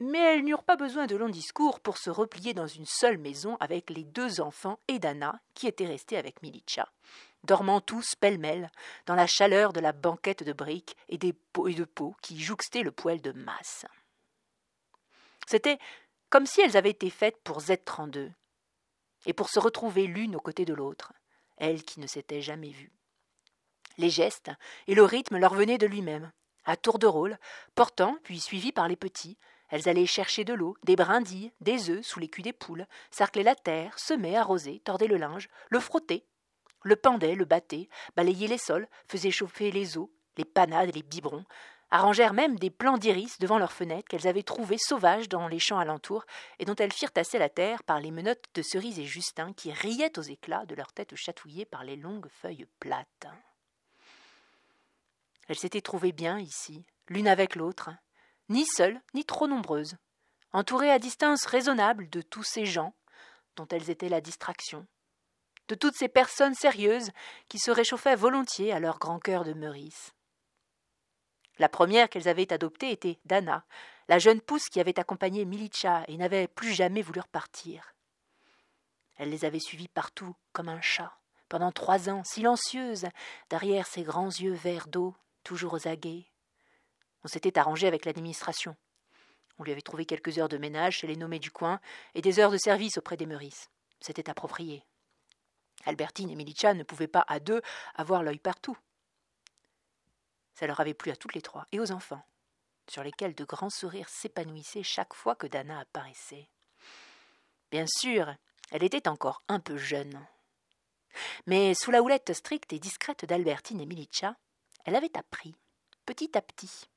mais 0.00 0.18
elles 0.18 0.44
n'eurent 0.44 0.64
pas 0.64 0.76
besoin 0.76 1.06
de 1.06 1.14
longs 1.14 1.28
discours 1.28 1.78
pour 1.78 1.96
se 1.96 2.10
replier 2.10 2.54
dans 2.54 2.66
une 2.66 2.86
seule 2.86 3.18
maison 3.18 3.56
avec 3.60 3.88
les 3.90 4.02
deux 4.02 4.40
enfants 4.40 4.80
et 4.88 4.98
Dana, 4.98 5.40
qui 5.54 5.68
étaient 5.68 5.86
restés 5.86 6.16
avec 6.16 6.42
Milicha, 6.42 6.88
dormant 7.44 7.80
tous 7.80 8.16
pêle-mêle 8.16 8.68
dans 9.06 9.14
la 9.14 9.28
chaleur 9.28 9.72
de 9.72 9.80
la 9.80 9.92
banquette 9.92 10.42
de 10.42 10.52
briques 10.52 10.96
et 11.08 11.18
de 11.18 11.32
pots 11.84 12.16
qui 12.20 12.40
jouxtaient 12.40 12.82
le 12.82 12.90
poêle 12.90 13.22
de 13.22 13.30
masse. 13.30 13.86
C'était 15.46 15.78
comme 16.30 16.46
si 16.46 16.62
elles 16.62 16.76
avaient 16.76 16.90
été 16.90 17.10
faites 17.10 17.40
pour 17.44 17.60
Z32, 17.60 18.32
et 19.26 19.32
pour 19.32 19.50
se 19.50 19.58
retrouver 19.58 20.06
l'une 20.06 20.36
aux 20.36 20.40
côtés 20.40 20.64
de 20.64 20.74
l'autre, 20.74 21.12
elles 21.58 21.82
qui 21.82 22.00
ne 22.00 22.06
s'étaient 22.06 22.42
jamais 22.42 22.70
vues. 22.70 22.92
Les 23.98 24.10
gestes 24.10 24.50
et 24.86 24.94
le 24.94 25.04
rythme 25.04 25.38
leur 25.38 25.54
venaient 25.54 25.78
de 25.78 25.86
lui-même, 25.86 26.32
à 26.64 26.76
tour 26.76 26.98
de 26.98 27.06
rôle, 27.06 27.38
portant, 27.74 28.18
puis 28.22 28.40
suivies 28.40 28.72
par 28.72 28.88
les 28.88 28.96
petits, 28.96 29.38
elles 29.68 29.88
allaient 29.88 30.06
chercher 30.06 30.44
de 30.44 30.54
l'eau, 30.54 30.76
des 30.84 30.96
brindilles, 30.96 31.52
des 31.60 31.90
œufs 31.90 32.04
sous 32.04 32.20
les 32.20 32.28
culs 32.28 32.42
des 32.42 32.52
poules, 32.52 32.86
sarclaient 33.10 33.42
la 33.42 33.54
terre, 33.54 33.98
semaient, 33.98 34.36
arrosaient, 34.36 34.80
tordaient 34.84 35.08
le 35.08 35.16
linge, 35.16 35.48
le 35.70 35.80
frottaient, 35.80 36.24
le 36.82 36.96
pendaient, 36.96 37.34
le 37.34 37.44
battaient, 37.44 37.88
balayaient 38.14 38.46
les 38.46 38.58
sols, 38.58 38.88
faisaient 39.08 39.30
chauffer 39.30 39.70
les 39.70 39.98
eaux, 39.98 40.12
les 40.36 40.44
panades 40.44 40.88
et 40.90 40.92
les 40.92 41.02
biberons, 41.02 41.44
arrangèrent 41.90 42.32
même 42.32 42.58
des 42.58 42.70
plants 42.70 42.98
d'iris 42.98 43.38
devant 43.38 43.58
leurs 43.58 43.72
fenêtres 43.72 44.08
qu'elles 44.08 44.26
avaient 44.26 44.42
trouvés 44.42 44.78
sauvages 44.78 45.28
dans 45.28 45.48
les 45.48 45.58
champs 45.58 45.78
alentours 45.78 46.24
et 46.58 46.64
dont 46.64 46.74
elles 46.74 46.92
firent 46.92 47.12
tasser 47.12 47.38
la 47.38 47.48
terre 47.48 47.82
par 47.84 48.00
les 48.00 48.10
menottes 48.10 48.44
de 48.54 48.62
Cerise 48.62 48.98
et 48.98 49.04
Justin 49.04 49.52
qui 49.52 49.72
riaient 49.72 50.18
aux 50.18 50.22
éclats 50.22 50.66
de 50.66 50.74
leurs 50.74 50.92
têtes 50.92 51.14
chatouillées 51.14 51.64
par 51.64 51.84
les 51.84 51.96
longues 51.96 52.28
feuilles 52.28 52.66
plates. 52.80 53.28
Elles 55.48 55.58
s'étaient 55.58 55.80
trouvées 55.80 56.12
bien 56.12 56.38
ici, 56.38 56.84
l'une 57.08 57.28
avec 57.28 57.54
l'autre, 57.54 57.90
ni 58.48 58.66
seules, 58.66 59.00
ni 59.14 59.24
trop 59.24 59.46
nombreuses, 59.46 59.96
entourées 60.52 60.90
à 60.90 60.98
distance 60.98 61.46
raisonnable 61.46 62.08
de 62.10 62.20
tous 62.22 62.42
ces 62.42 62.66
gens 62.66 62.94
dont 63.54 63.66
elles 63.68 63.90
étaient 63.90 64.08
la 64.08 64.20
distraction, 64.20 64.86
de 65.68 65.74
toutes 65.74 65.96
ces 65.96 66.08
personnes 66.08 66.54
sérieuses 66.54 67.10
qui 67.48 67.58
se 67.58 67.70
réchauffaient 67.70 68.16
volontiers 68.16 68.72
à 68.72 68.80
leur 68.80 68.98
grand 68.98 69.18
cœur 69.18 69.44
de 69.44 69.52
Meurice. 69.52 70.15
La 71.58 71.68
première 71.68 72.08
qu'elles 72.08 72.28
avaient 72.28 72.52
adoptée 72.52 72.90
était 72.90 73.18
Dana, 73.24 73.64
la 74.08 74.18
jeune 74.18 74.40
pousse 74.40 74.68
qui 74.68 74.80
avait 74.80 74.98
accompagné 75.00 75.44
Milicha 75.44 76.04
et 76.08 76.16
n'avait 76.16 76.48
plus 76.48 76.72
jamais 76.72 77.02
voulu 77.02 77.20
repartir. 77.20 77.94
Elle 79.16 79.30
les 79.30 79.44
avait 79.44 79.60
suivis 79.60 79.88
partout, 79.88 80.34
comme 80.52 80.68
un 80.68 80.80
chat, 80.80 81.18
pendant 81.48 81.72
trois 81.72 82.10
ans, 82.10 82.22
silencieuse, 82.24 83.06
derrière 83.48 83.86
ses 83.86 84.02
grands 84.02 84.28
yeux 84.28 84.52
verts 84.52 84.88
d'eau, 84.88 85.14
toujours 85.42 85.74
aux 85.74 85.88
aguets. 85.88 86.26
On 87.24 87.28
s'était 87.28 87.58
arrangé 87.58 87.86
avec 87.86 88.04
l'administration. 88.04 88.76
On 89.58 89.64
lui 89.64 89.72
avait 89.72 89.80
trouvé 89.80 90.04
quelques 90.04 90.38
heures 90.38 90.50
de 90.50 90.58
ménage 90.58 90.98
chez 90.98 91.06
les 91.06 91.16
nommés 91.16 91.38
du 91.38 91.50
coin 91.50 91.80
et 92.14 92.20
des 92.20 92.38
heures 92.38 92.50
de 92.50 92.58
service 92.58 92.98
auprès 92.98 93.16
des 93.16 93.26
Meurices. 93.26 93.70
C'était 94.00 94.28
approprié. 94.28 94.84
Albertine 95.86 96.30
et 96.30 96.34
Milicha 96.34 96.74
ne 96.74 96.82
pouvaient 96.82 97.08
pas, 97.08 97.24
à 97.26 97.40
deux, 97.40 97.62
avoir 97.94 98.22
l'œil 98.22 98.38
partout. 98.38 98.76
Ça 100.58 100.66
leur 100.66 100.80
avait 100.80 100.94
plu 100.94 101.10
à 101.10 101.16
toutes 101.16 101.34
les 101.34 101.42
trois, 101.42 101.66
et 101.70 101.80
aux 101.80 101.92
enfants, 101.92 102.24
sur 102.88 103.02
lesquels 103.02 103.34
de 103.34 103.44
grands 103.44 103.70
sourires 103.70 104.08
s'épanouissaient 104.08 104.82
chaque 104.82 105.14
fois 105.14 105.34
que 105.34 105.46
Dana 105.46 105.80
apparaissait. 105.80 106.48
Bien 107.70 107.84
sûr, 107.86 108.34
elle 108.70 108.82
était 108.82 109.08
encore 109.08 109.42
un 109.48 109.60
peu 109.60 109.76
jeune. 109.76 110.26
Mais 111.46 111.74
sous 111.74 111.90
la 111.90 112.02
houlette 112.02 112.32
stricte 112.32 112.72
et 112.72 112.78
discrète 112.78 113.24
d'Albertine 113.24 113.80
et 113.80 113.86
Milicha, 113.86 114.36
elle 114.84 114.96
avait 114.96 115.16
appris, 115.16 115.54
petit 116.06 116.36
à 116.36 116.42
petit, 116.42 116.88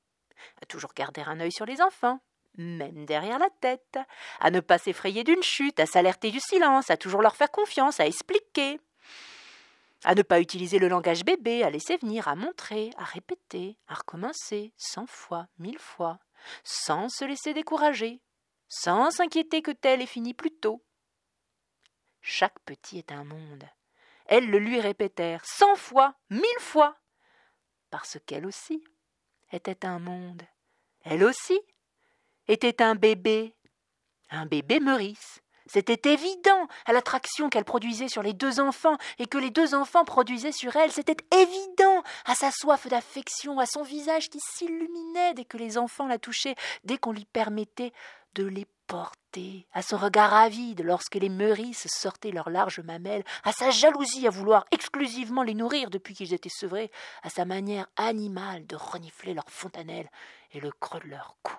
à 0.61 0.65
toujours 0.65 0.93
garder 0.93 1.21
un 1.21 1.39
œil 1.39 1.51
sur 1.51 1.65
les 1.65 1.81
enfants, 1.81 2.21
même 2.57 3.05
derrière 3.05 3.39
la 3.39 3.49
tête, 3.61 3.99
à 4.39 4.51
ne 4.51 4.59
pas 4.59 4.77
s'effrayer 4.77 5.23
d'une 5.23 5.43
chute, 5.43 5.79
à 5.79 5.85
s'alerter 5.85 6.31
du 6.31 6.39
silence, 6.39 6.89
à 6.89 6.97
toujours 6.97 7.21
leur 7.21 7.35
faire 7.35 7.51
confiance, 7.51 7.99
à 7.99 8.07
expliquer, 8.07 8.79
à 10.03 10.15
ne 10.15 10.21
pas 10.21 10.39
utiliser 10.39 10.79
le 10.79 10.87
langage 10.87 11.25
bébé, 11.25 11.63
à 11.63 11.69
laisser 11.69 11.97
venir, 11.97 12.27
à 12.27 12.35
montrer, 12.35 12.91
à 12.97 13.03
répéter, 13.03 13.77
à 13.87 13.95
recommencer 13.95 14.73
cent 14.77 15.05
fois, 15.05 15.47
mille 15.57 15.79
fois, 15.79 16.19
sans 16.63 17.09
se 17.09 17.25
laisser 17.25 17.53
décourager, 17.53 18.21
sans 18.67 19.11
s'inquiéter 19.11 19.61
que 19.61 19.71
tel 19.71 20.01
ait 20.01 20.05
fini 20.05 20.33
plus 20.33 20.51
tôt. 20.51 20.83
Chaque 22.21 22.59
petit 22.61 22.99
est 22.99 23.11
un 23.11 23.23
monde. 23.23 23.65
Elles 24.25 24.49
le 24.49 24.59
lui 24.59 24.79
répétèrent 24.79 25.43
cent 25.45 25.75
fois, 25.75 26.15
mille 26.29 26.43
fois, 26.59 26.97
parce 27.89 28.17
qu'elle 28.25 28.45
aussi 28.45 28.83
était 29.51 29.85
un 29.85 29.99
monde. 29.99 30.43
Elle 31.01 31.23
aussi 31.23 31.59
était 32.47 32.81
un 32.81 32.95
bébé, 32.95 33.55
un 34.29 34.45
bébé 34.45 34.79
Meurice, 34.79 35.41
c'était 35.71 36.11
évident 36.11 36.67
à 36.85 36.93
l'attraction 36.93 37.49
qu'elle 37.49 37.63
produisait 37.63 38.09
sur 38.09 38.23
les 38.23 38.33
deux 38.33 38.59
enfants 38.59 38.97
et 39.19 39.27
que 39.27 39.37
les 39.37 39.51
deux 39.51 39.75
enfants 39.75 40.03
produisaient 40.03 40.51
sur 40.51 40.75
elle. 40.75 40.91
C'était 40.91 41.17
évident 41.31 42.03
à 42.25 42.35
sa 42.35 42.51
soif 42.51 42.87
d'affection, 42.87 43.59
à 43.59 43.65
son 43.65 43.83
visage 43.83 44.29
qui 44.29 44.39
s'illuminait 44.39 45.33
dès 45.35 45.45
que 45.45 45.57
les 45.57 45.77
enfants 45.77 46.07
la 46.07 46.17
touchaient, 46.17 46.55
dès 46.83 46.97
qu'on 46.97 47.11
lui 47.11 47.25
permettait 47.25 47.93
de 48.33 48.45
les 48.45 48.65
porter, 48.87 49.67
à 49.73 49.83
son 49.83 49.97
regard 49.97 50.33
avide 50.33 50.81
lorsque 50.81 51.15
les 51.15 51.29
meurisses 51.29 51.87
sortaient 51.87 52.31
leurs 52.31 52.49
larges 52.49 52.79
mamelles, 52.79 53.23
à 53.43 53.51
sa 53.51 53.69
jalousie 53.69 54.25
à 54.25 54.31
vouloir 54.31 54.65
exclusivement 54.71 55.43
les 55.43 55.53
nourrir 55.53 55.91
depuis 55.91 56.15
qu'ils 56.15 56.33
étaient 56.33 56.49
sevrés, 56.49 56.91
à 57.21 57.29
sa 57.29 57.45
manière 57.45 57.87
animale 57.95 58.65
de 58.65 58.75
renifler 58.75 59.35
leurs 59.35 59.49
fontanelles 59.49 60.09
et 60.53 60.59
le 60.59 60.71
creux 60.71 60.99
de 61.01 61.09
leur 61.09 61.35
cou. 61.43 61.53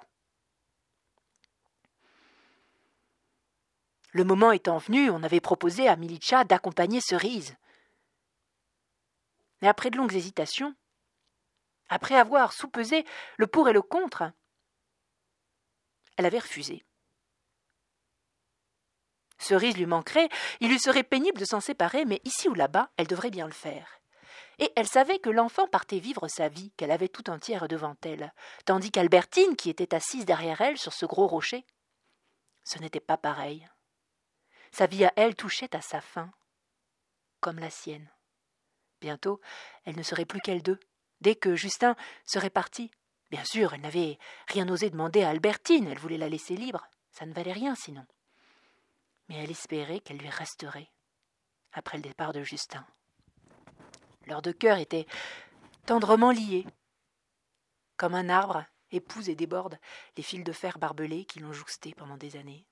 Le 4.12 4.24
moment 4.24 4.52
étant 4.52 4.78
venu, 4.78 5.10
on 5.10 5.22
avait 5.22 5.40
proposé 5.40 5.88
à 5.88 5.96
Milicha 5.96 6.44
d'accompagner 6.44 7.00
Cerise. 7.00 7.56
Mais 9.62 9.68
après 9.68 9.90
de 9.90 9.96
longues 9.96 10.14
hésitations, 10.14 10.74
après 11.88 12.16
avoir 12.16 12.52
soupesé 12.52 13.04
le 13.36 13.46
pour 13.46 13.68
et 13.68 13.72
le 13.72 13.82
contre, 13.82 14.32
elle 16.16 16.26
avait 16.26 16.38
refusé. 16.38 16.84
Cerise 19.38 19.76
lui 19.76 19.86
manquerait, 19.86 20.28
il 20.60 20.68
lui 20.68 20.78
serait 20.78 21.02
pénible 21.02 21.38
de 21.38 21.44
s'en 21.44 21.60
séparer, 21.60 22.04
mais 22.04 22.20
ici 22.24 22.48
ou 22.48 22.54
là-bas, 22.54 22.90
elle 22.96 23.06
devrait 23.06 23.30
bien 23.30 23.46
le 23.46 23.52
faire. 23.52 24.00
Et 24.58 24.70
elle 24.76 24.86
savait 24.86 25.18
que 25.18 25.30
l'enfant 25.30 25.66
partait 25.66 25.98
vivre 25.98 26.28
sa 26.28 26.48
vie, 26.48 26.72
qu'elle 26.76 26.90
avait 26.90 27.08
tout 27.08 27.30
entière 27.30 27.66
devant 27.66 27.96
elle, 28.02 28.34
tandis 28.66 28.90
qu'Albertine, 28.90 29.56
qui 29.56 29.70
était 29.70 29.94
assise 29.94 30.26
derrière 30.26 30.60
elle 30.60 30.76
sur 30.76 30.92
ce 30.92 31.06
gros 31.06 31.26
rocher, 31.26 31.64
ce 32.64 32.78
n'était 32.78 33.00
pas 33.00 33.16
pareil. 33.16 33.66
Sa 34.72 34.86
vie 34.86 35.04
à 35.04 35.12
elle 35.16 35.34
touchait 35.34 35.74
à 35.74 35.80
sa 35.80 36.00
fin, 36.00 36.30
comme 37.40 37.58
la 37.58 37.70
sienne. 37.70 38.10
Bientôt, 39.00 39.40
elle 39.84 39.96
ne 39.96 40.02
serait 40.02 40.24
plus 40.24 40.40
qu'elle 40.40 40.62
deux. 40.62 40.78
Dès 41.20 41.34
que 41.34 41.56
Justin 41.56 41.96
serait 42.24 42.50
parti, 42.50 42.90
bien 43.30 43.44
sûr, 43.44 43.74
elle 43.74 43.80
n'avait 43.80 44.18
rien 44.46 44.68
osé 44.68 44.90
demander 44.90 45.22
à 45.22 45.30
Albertine, 45.30 45.86
elle 45.86 45.98
voulait 45.98 46.18
la 46.18 46.28
laisser 46.28 46.56
libre, 46.56 46.86
ça 47.12 47.26
ne 47.26 47.32
valait 47.32 47.52
rien 47.52 47.74
sinon. 47.74 48.06
Mais 49.28 49.36
elle 49.36 49.50
espérait 49.50 50.00
qu'elle 50.00 50.18
lui 50.18 50.30
resterait, 50.30 50.90
après 51.72 51.98
le 51.98 52.02
départ 52.02 52.32
de 52.32 52.42
Justin. 52.42 52.86
Leurs 54.26 54.42
deux 54.42 54.52
cœurs 54.52 54.78
étaient 54.78 55.06
tendrement 55.86 56.30
liés, 56.30 56.66
comme 57.96 58.14
un 58.14 58.28
arbre 58.28 58.64
épouse 58.92 59.28
et 59.28 59.34
déborde 59.34 59.78
les 60.16 60.22
fils 60.22 60.44
de 60.44 60.52
fer 60.52 60.78
barbelés 60.78 61.24
qui 61.24 61.40
l'ont 61.40 61.52
jouxté 61.52 61.94
pendant 61.94 62.16
des 62.16 62.36
années. 62.36 62.66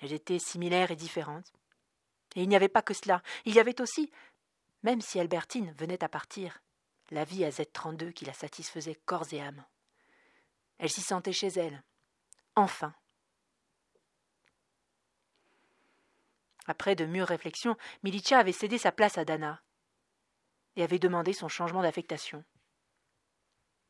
Elles 0.00 0.12
étaient 0.12 0.38
similaires 0.38 0.90
et 0.90 0.96
différentes. 0.96 1.52
Et 2.34 2.42
il 2.42 2.48
n'y 2.48 2.56
avait 2.56 2.68
pas 2.68 2.82
que 2.82 2.94
cela. 2.94 3.22
Il 3.44 3.54
y 3.54 3.60
avait 3.60 3.80
aussi, 3.80 4.10
même 4.82 5.00
si 5.00 5.18
Albertine 5.18 5.72
venait 5.72 6.04
à 6.04 6.08
partir, 6.08 6.62
la 7.10 7.24
vie 7.24 7.44
à 7.44 7.50
Z32 7.50 8.12
qui 8.12 8.24
la 8.24 8.32
satisfaisait 8.32 8.98
corps 9.06 9.32
et 9.32 9.40
âme. 9.40 9.64
Elle 10.78 10.90
s'y 10.90 11.00
sentait 11.00 11.32
chez 11.32 11.48
elle. 11.48 11.82
Enfin. 12.54 12.94
Après 16.66 16.94
de 16.94 17.04
mûres 17.04 17.28
réflexions, 17.28 17.76
Militia 18.02 18.38
avait 18.38 18.52
cédé 18.52 18.76
sa 18.76 18.92
place 18.92 19.18
à 19.18 19.24
Dana 19.24 19.62
et 20.74 20.82
avait 20.82 20.98
demandé 20.98 21.32
son 21.32 21.48
changement 21.48 21.82
d'affectation. 21.82 22.44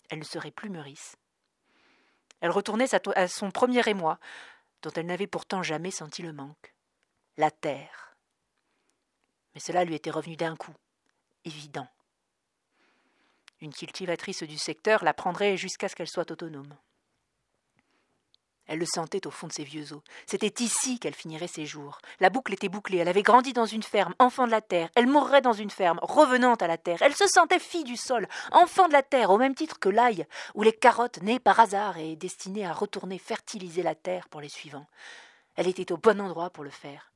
Elle 0.08 0.18
ne 0.20 0.24
serait 0.24 0.50
plus 0.50 0.70
Meurice. 0.70 1.16
Elle 2.40 2.50
retournait 2.50 2.94
à 2.94 3.28
son 3.28 3.50
premier 3.50 3.88
émoi, 3.88 4.20
dont 4.82 4.90
elle 4.94 5.06
n'avait 5.06 5.26
pourtant 5.26 5.62
jamais 5.62 5.90
senti 5.90 6.22
le 6.22 6.32
manque. 6.32 6.74
La 7.36 7.50
terre. 7.50 8.16
Mais 9.54 9.60
cela 9.60 9.84
lui 9.84 9.94
était 9.94 10.10
revenu 10.10 10.36
d'un 10.36 10.56
coup, 10.56 10.74
évident. 11.44 11.88
Une 13.60 13.72
cultivatrice 13.72 14.42
du 14.42 14.58
secteur 14.58 15.02
la 15.02 15.14
prendrait 15.14 15.56
jusqu'à 15.56 15.88
ce 15.88 15.96
qu'elle 15.96 16.08
soit 16.08 16.30
autonome. 16.30 16.76
Elle 18.66 18.80
le 18.80 18.86
sentait 18.86 19.26
au 19.26 19.30
fond 19.30 19.46
de 19.46 19.52
ses 19.52 19.64
vieux 19.64 19.92
os. 19.92 20.02
C'était 20.26 20.62
ici 20.62 20.98
qu'elle 20.98 21.14
finirait 21.14 21.46
ses 21.46 21.66
jours. 21.66 21.98
La 22.18 22.30
boucle 22.30 22.52
était 22.52 22.68
bouclée. 22.68 22.98
Elle 22.98 23.08
avait 23.08 23.22
grandi 23.22 23.52
dans 23.52 23.66
une 23.66 23.82
ferme, 23.82 24.14
enfant 24.18 24.46
de 24.46 24.50
la 24.50 24.60
terre. 24.60 24.88
Elle 24.96 25.06
mourrait 25.06 25.40
dans 25.40 25.52
une 25.52 25.70
ferme, 25.70 26.00
revenant 26.02 26.54
à 26.54 26.66
la 26.66 26.76
terre. 26.76 27.00
Elle 27.02 27.14
se 27.14 27.28
sentait 27.28 27.60
fille 27.60 27.84
du 27.84 27.96
sol, 27.96 28.26
enfant 28.50 28.88
de 28.88 28.92
la 28.92 29.02
terre, 29.02 29.30
au 29.30 29.38
même 29.38 29.54
titre 29.54 29.78
que 29.78 29.88
l'ail, 29.88 30.26
ou 30.54 30.62
les 30.62 30.72
carottes 30.72 31.22
nées 31.22 31.38
par 31.38 31.60
hasard 31.60 31.98
et 31.98 32.16
destinées 32.16 32.66
à 32.66 32.72
retourner 32.72 33.18
fertiliser 33.18 33.82
la 33.82 33.94
terre 33.94 34.28
pour 34.28 34.40
les 34.40 34.48
suivants. 34.48 34.86
Elle 35.54 35.68
était 35.68 35.92
au 35.92 35.96
bon 35.96 36.20
endroit 36.20 36.50
pour 36.50 36.64
le 36.64 36.70
faire. 36.70 37.12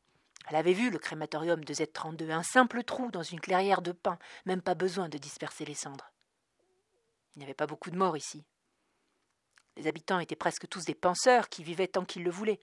Elle 0.49 0.57
avait 0.57 0.73
vu 0.73 0.91
le 0.91 0.99
crématorium 0.99 1.65
de 1.65 1.75
Z32, 1.75 2.31
un 2.31 2.43
simple 2.43 2.83
trou 2.83 3.11
dans 3.11 3.23
une 3.23 3.41
clairière 3.41 3.83
de 3.83 3.93
pin, 3.93 4.19
même 4.47 4.63
pas 4.63 4.75
besoin 4.75 5.09
de 5.09 5.19
disperser 5.19 5.65
les 5.65 5.75
cendres. 5.75 6.11
Il 7.35 7.39
n'y 7.39 7.45
avait 7.45 7.55
pas 7.55 7.67
beaucoup 7.67 7.91
de 7.91 7.97
morts 7.97 8.17
ici. 8.17 8.45
Les 9.81 9.87
habitants 9.87 10.19
étaient 10.19 10.37
presque 10.37 10.69
tous 10.69 10.85
des 10.85 10.95
penseurs 10.95 11.49
qui 11.49 11.65
vivaient 11.65 11.89
tant 11.89 12.05
qu'ils 12.05 12.23
le 12.23 12.31
voulaient. 12.31 12.61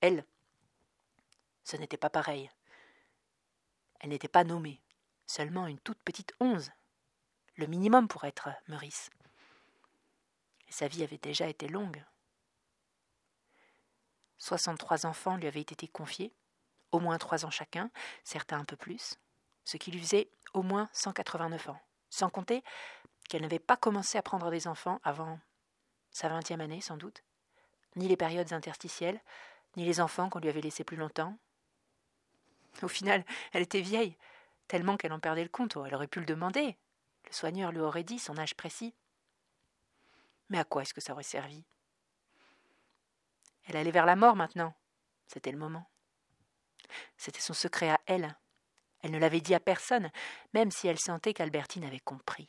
Elle, 0.00 0.24
ce 1.64 1.76
n'était 1.76 1.96
pas 1.96 2.08
pareil. 2.08 2.52
Elle 3.98 4.10
n'était 4.10 4.28
pas 4.28 4.44
nommée, 4.44 4.80
seulement 5.26 5.66
une 5.66 5.80
toute 5.80 5.98
petite 6.04 6.32
onze, 6.38 6.70
le 7.56 7.66
minimum 7.66 8.06
pour 8.06 8.22
être 8.22 8.50
Meurice. 8.68 9.10
Sa 10.68 10.86
vie 10.86 11.02
avait 11.02 11.18
déjà 11.18 11.48
été 11.48 11.66
longue. 11.66 12.04
Soixante-trois 14.38 15.06
enfants 15.06 15.36
lui 15.36 15.48
avaient 15.48 15.62
été 15.62 15.88
confiés, 15.88 16.32
au 16.92 17.00
moins 17.00 17.18
trois 17.18 17.44
ans 17.44 17.50
chacun, 17.50 17.90
certains 18.22 18.60
un 18.60 18.64
peu 18.64 18.76
plus, 18.76 19.18
ce 19.64 19.78
qui 19.78 19.90
lui 19.90 19.98
faisait 20.00 20.30
au 20.52 20.62
moins 20.62 20.88
cent 20.92 21.12
quatre-vingt-neuf 21.12 21.70
ans, 21.70 21.80
sans 22.08 22.30
compter 22.30 22.62
qu'elle 23.28 23.42
n'avait 23.42 23.58
pas 23.58 23.76
commencé 23.76 24.16
à 24.16 24.22
prendre 24.22 24.52
des 24.52 24.68
enfants 24.68 25.00
avant 25.02 25.40
sa 26.14 26.28
vingtième 26.28 26.60
année 26.62 26.80
sans 26.80 26.96
doute, 26.96 27.22
ni 27.96 28.08
les 28.08 28.16
périodes 28.16 28.52
interstitielles, 28.52 29.20
ni 29.76 29.84
les 29.84 30.00
enfants 30.00 30.30
qu'on 30.30 30.38
lui 30.38 30.48
avait 30.48 30.60
laissés 30.60 30.84
plus 30.84 30.96
longtemps. 30.96 31.36
Au 32.82 32.88
final, 32.88 33.24
elle 33.52 33.62
était 33.62 33.80
vieille, 33.80 34.16
tellement 34.68 34.96
qu'elle 34.96 35.12
en 35.12 35.18
perdait 35.18 35.42
le 35.42 35.48
compte. 35.48 35.76
Elle 35.84 35.94
aurait 35.94 36.06
pu 36.06 36.20
le 36.20 36.26
demander. 36.26 36.78
Le 37.26 37.32
soigneur 37.32 37.72
lui 37.72 37.80
aurait 37.80 38.04
dit 38.04 38.18
son 38.18 38.38
âge 38.38 38.54
précis. 38.54 38.94
Mais 40.48 40.58
à 40.58 40.64
quoi 40.64 40.82
est-ce 40.82 40.94
que 40.94 41.00
ça 41.00 41.12
aurait 41.12 41.24
servi? 41.24 41.64
Elle 43.66 43.76
allait 43.76 43.90
vers 43.90 44.06
la 44.06 44.16
mort 44.16 44.36
maintenant. 44.36 44.74
C'était 45.26 45.52
le 45.52 45.58
moment. 45.58 45.88
C'était 47.16 47.40
son 47.40 47.54
secret 47.54 47.90
à 47.90 48.00
elle. 48.06 48.36
Elle 49.02 49.10
ne 49.10 49.18
l'avait 49.18 49.40
dit 49.40 49.54
à 49.54 49.60
personne, 49.60 50.10
même 50.52 50.70
si 50.70 50.86
elle 50.86 50.98
sentait 50.98 51.34
qu'Albertine 51.34 51.84
avait 51.84 51.98
compris. 51.98 52.48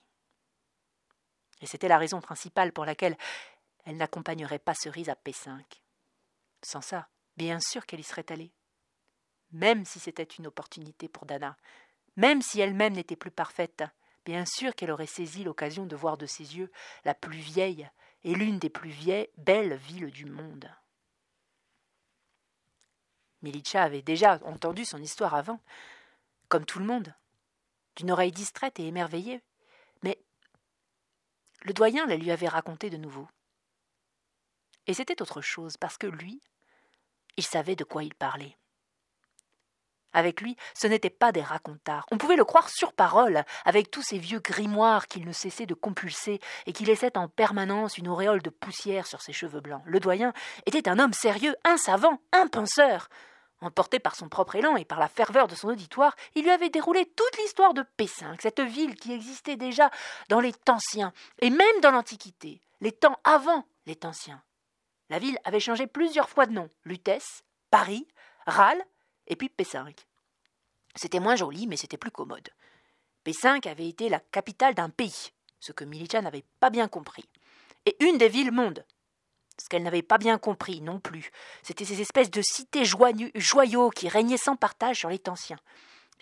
Et 1.61 1.65
c'était 1.67 1.87
la 1.87 1.97
raison 1.97 2.21
principale 2.21 2.73
pour 2.73 2.85
laquelle 2.85 3.17
elle 3.85 3.97
n'accompagnerait 3.97 4.59
pas 4.59 4.73
Cerise 4.73 5.09
à 5.09 5.15
P5. 5.15 5.61
Sans 6.61 6.81
ça, 6.81 7.07
bien 7.37 7.59
sûr 7.59 7.85
qu'elle 7.85 7.99
y 7.99 8.03
serait 8.03 8.31
allée. 8.31 8.51
Même 9.51 9.85
si 9.85 9.99
c'était 9.99 10.23
une 10.23 10.47
opportunité 10.47 11.07
pour 11.07 11.25
Dana, 11.25 11.55
même 12.17 12.41
si 12.41 12.59
elle-même 12.59 12.93
n'était 12.93 13.15
plus 13.15 13.31
parfaite, 13.31 13.83
bien 14.25 14.45
sûr 14.45 14.75
qu'elle 14.75 14.91
aurait 14.91 15.05
saisi 15.05 15.43
l'occasion 15.43 15.85
de 15.85 15.95
voir 15.95 16.17
de 16.17 16.25
ses 16.25 16.57
yeux 16.57 16.71
la 17.03 17.13
plus 17.13 17.37
vieille 17.37 17.87
et 18.23 18.33
l'une 18.33 18.57
des 18.57 18.69
plus 18.69 18.89
vieilles, 18.89 19.29
belles 19.37 19.75
villes 19.75 20.11
du 20.11 20.25
monde. 20.25 20.69
Milicha 23.43 23.83
avait 23.83 24.01
déjà 24.01 24.39
entendu 24.43 24.85
son 24.85 24.97
histoire 24.97 25.35
avant, 25.35 25.59
comme 26.49 26.65
tout 26.65 26.79
le 26.79 26.85
monde, 26.85 27.13
d'une 27.95 28.11
oreille 28.11 28.31
distraite 28.31 28.79
et 28.79 28.87
émerveillée, 28.87 29.41
mais 30.01 30.17
le 31.61 31.73
doyen 31.73 32.07
la 32.07 32.17
lui 32.17 32.31
avait 32.31 32.47
racontée 32.47 32.89
de 32.89 32.97
nouveau. 32.97 33.27
Et 34.87 34.93
c'était 34.93 35.21
autre 35.21 35.41
chose, 35.41 35.77
parce 35.77 35.97
que 35.97 36.07
lui, 36.07 36.41
il 37.37 37.43
savait 37.43 37.75
de 37.75 37.83
quoi 37.83 38.03
il 38.03 38.13
parlait. 38.13 38.55
Avec 40.13 40.39
lui, 40.39 40.55
ce 40.73 40.87
n'était 40.87 41.09
pas 41.09 41.33
des 41.33 41.41
racontards. 41.41 42.05
On 42.09 42.17
pouvait 42.17 42.37
le 42.37 42.45
croire 42.45 42.69
sur 42.69 42.93
parole, 42.93 43.43
avec 43.65 43.91
tous 43.91 44.01
ces 44.01 44.17
vieux 44.17 44.39
grimoires 44.39 45.07
qu'il 45.07 45.25
ne 45.25 45.33
cessait 45.33 45.65
de 45.65 45.73
compulser 45.73 46.39
et 46.65 46.71
qui 46.71 46.85
laissaient 46.85 47.17
en 47.17 47.27
permanence 47.27 47.97
une 47.97 48.07
auréole 48.07 48.41
de 48.41 48.49
poussière 48.49 49.07
sur 49.07 49.21
ses 49.21 49.33
cheveux 49.33 49.59
blancs. 49.59 49.83
Le 49.85 49.99
doyen 49.99 50.31
était 50.65 50.87
un 50.87 50.99
homme 50.99 51.11
sérieux, 51.11 51.55
un 51.65 51.75
savant, 51.75 52.21
un 52.31 52.47
penseur. 52.47 53.09
Emporté 53.59 53.99
par 53.99 54.15
son 54.15 54.29
propre 54.29 54.55
élan 54.55 54.77
et 54.77 54.85
par 54.85 54.99
la 54.99 55.09
ferveur 55.09 55.47
de 55.47 55.55
son 55.55 55.69
auditoire, 55.69 56.15
il 56.35 56.43
lui 56.43 56.51
avait 56.51 56.69
déroulé 56.69 57.05
toute 57.05 57.37
l'histoire 57.37 57.73
de 57.73 57.83
Pessinck, 57.97 58.41
cette 58.41 58.61
ville 58.61 58.95
qui 58.95 59.11
existait 59.11 59.57
déjà 59.57 59.89
dans 60.29 60.39
les 60.39 60.53
temps 60.53 60.77
et 61.39 61.49
même 61.49 61.81
dans 61.81 61.91
l'Antiquité, 61.91 62.61
les 62.79 62.91
temps 62.93 63.19
avant 63.25 63.65
les 63.85 63.95
temps. 63.95 64.11
La 65.09 65.19
ville 65.19 65.37
avait 65.43 65.59
changé 65.59 65.87
plusieurs 65.87 66.29
fois 66.29 66.45
de 66.45 66.53
nom 66.53 66.69
Lutèce, 66.83 67.43
Paris, 67.69 68.07
Râle 68.47 68.83
et 69.27 69.35
puis 69.35 69.49
Pessinck. 69.49 70.07
C'était 70.95 71.19
moins 71.19 71.35
joli, 71.35 71.67
mais 71.67 71.77
c'était 71.77 71.97
plus 71.97 72.11
commode. 72.11 72.49
Pessinck 73.23 73.67
avait 73.67 73.87
été 73.87 74.09
la 74.09 74.19
capitale 74.19 74.73
d'un 74.75 74.89
pays, 74.89 75.31
ce 75.59 75.71
que 75.71 75.83
Milicha 75.83 76.21
n'avait 76.21 76.45
pas 76.59 76.69
bien 76.69 76.87
compris, 76.87 77.27
et 77.85 77.95
une 78.03 78.17
des 78.17 78.29
villes 78.29 78.51
mondes. 78.51 78.85
Ce 79.61 79.69
qu'elle 79.69 79.83
n'avait 79.83 80.01
pas 80.01 80.17
bien 80.17 80.37
compris 80.37 80.81
non 80.81 80.99
plus, 80.99 81.31
c'était 81.63 81.85
ces 81.85 82.01
espèces 82.01 82.29
de 82.29 82.41
cités 82.41 82.83
joyaux 82.85 83.89
qui 83.89 84.09
régnaient 84.09 84.37
sans 84.37 84.55
partage 84.55 84.99
sur 84.99 85.09
les 85.09 85.21
anciens. 85.27 85.59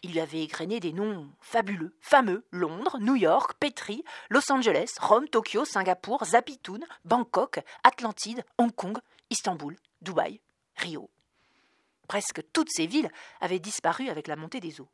Il 0.04 0.12
lui 0.12 0.20
avait 0.20 0.44
égrené 0.44 0.82
des 0.82 0.92
noms 0.92 1.30
fabuleux, 1.40 1.96
fameux 2.02 2.46
Londres, 2.52 2.98
New 3.00 3.16
York, 3.16 3.54
Petri, 3.58 4.04
Los 4.30 4.52
Angeles, 4.52 4.96
Rome, 5.00 5.30
Tokyo, 5.30 5.64
Singapour, 5.64 6.26
Zapitoun, 6.26 6.86
Bangkok, 7.06 7.62
Atlantide, 7.86 8.44
Hong 8.58 8.74
Kong, 8.74 8.98
Istanbul, 9.30 9.78
Dubaï, 10.02 10.42
Rio. 10.76 11.10
Presque 12.10 12.42
toutes 12.52 12.70
ces 12.70 12.86
villes 12.86 13.10
avaient 13.40 13.60
disparu 13.60 14.10
avec 14.10 14.28
la 14.28 14.36
montée 14.36 14.60
des 14.60 14.82
eaux. 14.82 14.90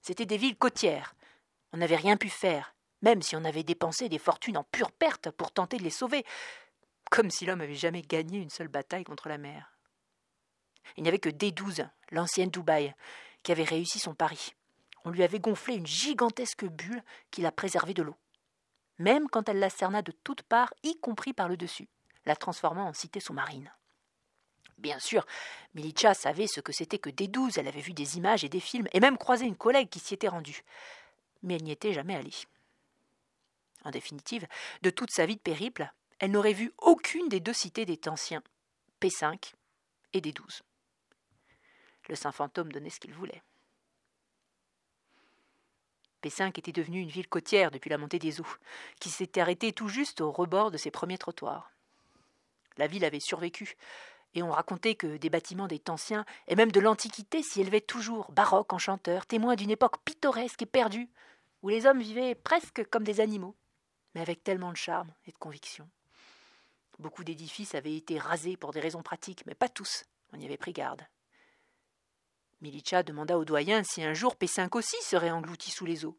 C'étaient 0.00 0.26
des 0.26 0.36
villes 0.36 0.56
côtières. 0.56 1.16
On 1.72 1.78
n'avait 1.78 1.96
rien 1.96 2.16
pu 2.16 2.28
faire, 2.28 2.76
même 3.02 3.22
si 3.22 3.34
on 3.34 3.44
avait 3.44 3.64
dépensé 3.64 4.08
des 4.08 4.20
fortunes 4.20 4.56
en 4.56 4.64
pure 4.64 4.92
perte 4.92 5.30
pour 5.32 5.50
tenter 5.50 5.76
de 5.76 5.82
les 5.82 5.90
sauver, 5.90 6.24
comme 7.10 7.30
si 7.30 7.46
l'homme 7.46 7.60
avait 7.60 7.74
jamais 7.74 8.02
gagné 8.02 8.38
une 8.38 8.50
seule 8.50 8.68
bataille 8.68 9.04
contre 9.04 9.28
la 9.28 9.38
mer. 9.38 9.72
Il 10.96 11.02
n'y 11.02 11.08
avait 11.08 11.18
que 11.18 11.28
D12, 11.28 11.88
l'ancienne 12.12 12.50
Dubaï, 12.50 12.94
qui 13.46 13.52
avait 13.52 13.62
réussi 13.62 14.00
son 14.00 14.12
pari. 14.12 14.56
On 15.04 15.10
lui 15.10 15.22
avait 15.22 15.38
gonflé 15.38 15.76
une 15.76 15.86
gigantesque 15.86 16.64
bulle 16.64 17.04
qui 17.30 17.42
la 17.42 17.52
préservait 17.52 17.94
de 17.94 18.02
l'eau, 18.02 18.16
même 18.98 19.28
quand 19.28 19.48
elle 19.48 19.60
la 19.60 19.70
cerna 19.70 20.02
de 20.02 20.10
toutes 20.10 20.42
parts, 20.42 20.74
y 20.82 20.98
compris 20.98 21.32
par 21.32 21.48
le 21.48 21.56
dessus, 21.56 21.88
la 22.24 22.34
transformant 22.34 22.88
en 22.88 22.92
cité 22.92 23.20
sous-marine. 23.20 23.72
Bien 24.78 24.98
sûr, 24.98 25.24
Milicha 25.74 26.12
savait 26.12 26.48
ce 26.48 26.60
que 26.60 26.72
c'était 26.72 26.98
que 26.98 27.08
des 27.08 27.28
douze, 27.28 27.56
elle 27.56 27.68
avait 27.68 27.80
vu 27.80 27.92
des 27.92 28.16
images 28.16 28.42
et 28.42 28.48
des 28.48 28.58
films, 28.58 28.88
et 28.92 28.98
même 28.98 29.16
croisé 29.16 29.46
une 29.46 29.54
collègue 29.54 29.90
qui 29.90 30.00
s'y 30.00 30.14
était 30.14 30.26
rendue. 30.26 30.64
Mais 31.44 31.54
elle 31.54 31.62
n'y 31.62 31.70
était 31.70 31.92
jamais 31.92 32.16
allée. 32.16 32.34
En 33.84 33.92
définitive, 33.92 34.48
de 34.82 34.90
toute 34.90 35.12
sa 35.12 35.24
vie 35.24 35.36
de 35.36 35.40
périple, 35.40 35.88
elle 36.18 36.32
n'aurait 36.32 36.52
vu 36.52 36.72
aucune 36.78 37.28
des 37.28 37.38
deux 37.38 37.52
cités 37.52 37.86
des 37.86 38.00
anciens, 38.08 38.42
P5 39.00 39.52
et 40.14 40.20
des 40.20 40.32
douze. 40.32 40.62
Le 42.08 42.14
saint 42.14 42.32
fantôme 42.32 42.72
donnait 42.72 42.90
ce 42.90 43.00
qu'il 43.00 43.14
voulait. 43.14 43.42
P5 46.22 46.58
était 46.58 46.72
devenue 46.72 47.00
une 47.00 47.08
ville 47.08 47.28
côtière 47.28 47.70
depuis 47.70 47.90
la 47.90 47.98
montée 47.98 48.18
des 48.18 48.40
eaux, 48.40 48.56
qui 49.00 49.10
s'était 49.10 49.40
arrêtée 49.40 49.72
tout 49.72 49.88
juste 49.88 50.20
au 50.20 50.32
rebord 50.32 50.70
de 50.70 50.76
ses 50.76 50.90
premiers 50.90 51.18
trottoirs. 51.18 51.70
La 52.78 52.86
ville 52.86 53.04
avait 53.04 53.20
survécu, 53.20 53.76
et 54.34 54.42
on 54.42 54.50
racontait 54.50 54.96
que 54.96 55.16
des 55.16 55.30
bâtiments 55.30 55.66
des 55.66 55.80
anciens 55.88 56.26
et 56.46 56.56
même 56.56 56.72
de 56.72 56.80
l'Antiquité 56.80 57.42
s'y 57.42 57.60
élevaient 57.60 57.80
toujours, 57.80 58.32
baroques, 58.32 58.72
enchanteurs, 58.72 59.26
témoins 59.26 59.56
d'une 59.56 59.70
époque 59.70 60.02
pittoresque 60.04 60.62
et 60.62 60.66
perdue, 60.66 61.08
où 61.62 61.68
les 61.68 61.86
hommes 61.86 62.00
vivaient 62.00 62.34
presque 62.34 62.84
comme 62.90 63.04
des 63.04 63.20
animaux, 63.20 63.54
mais 64.14 64.20
avec 64.20 64.44
tellement 64.44 64.72
de 64.72 64.76
charme 64.76 65.10
et 65.26 65.32
de 65.32 65.38
conviction. 65.38 65.88
Beaucoup 66.98 67.24
d'édifices 67.24 67.74
avaient 67.74 67.96
été 67.96 68.18
rasés 68.18 68.56
pour 68.56 68.72
des 68.72 68.80
raisons 68.80 69.02
pratiques, 69.02 69.44
mais 69.46 69.54
pas 69.54 69.68
tous, 69.68 70.04
on 70.32 70.40
y 70.40 70.44
avait 70.44 70.56
pris 70.56 70.72
garde. 70.72 71.06
Milicha 72.60 73.02
demanda 73.02 73.38
au 73.38 73.44
doyen 73.44 73.82
si 73.84 74.02
un 74.02 74.14
jour 74.14 74.34
P5 74.34 74.68
aussi 74.76 74.96
serait 75.02 75.30
englouti 75.30 75.70
sous 75.70 75.84
les 75.84 76.04
eaux. 76.04 76.18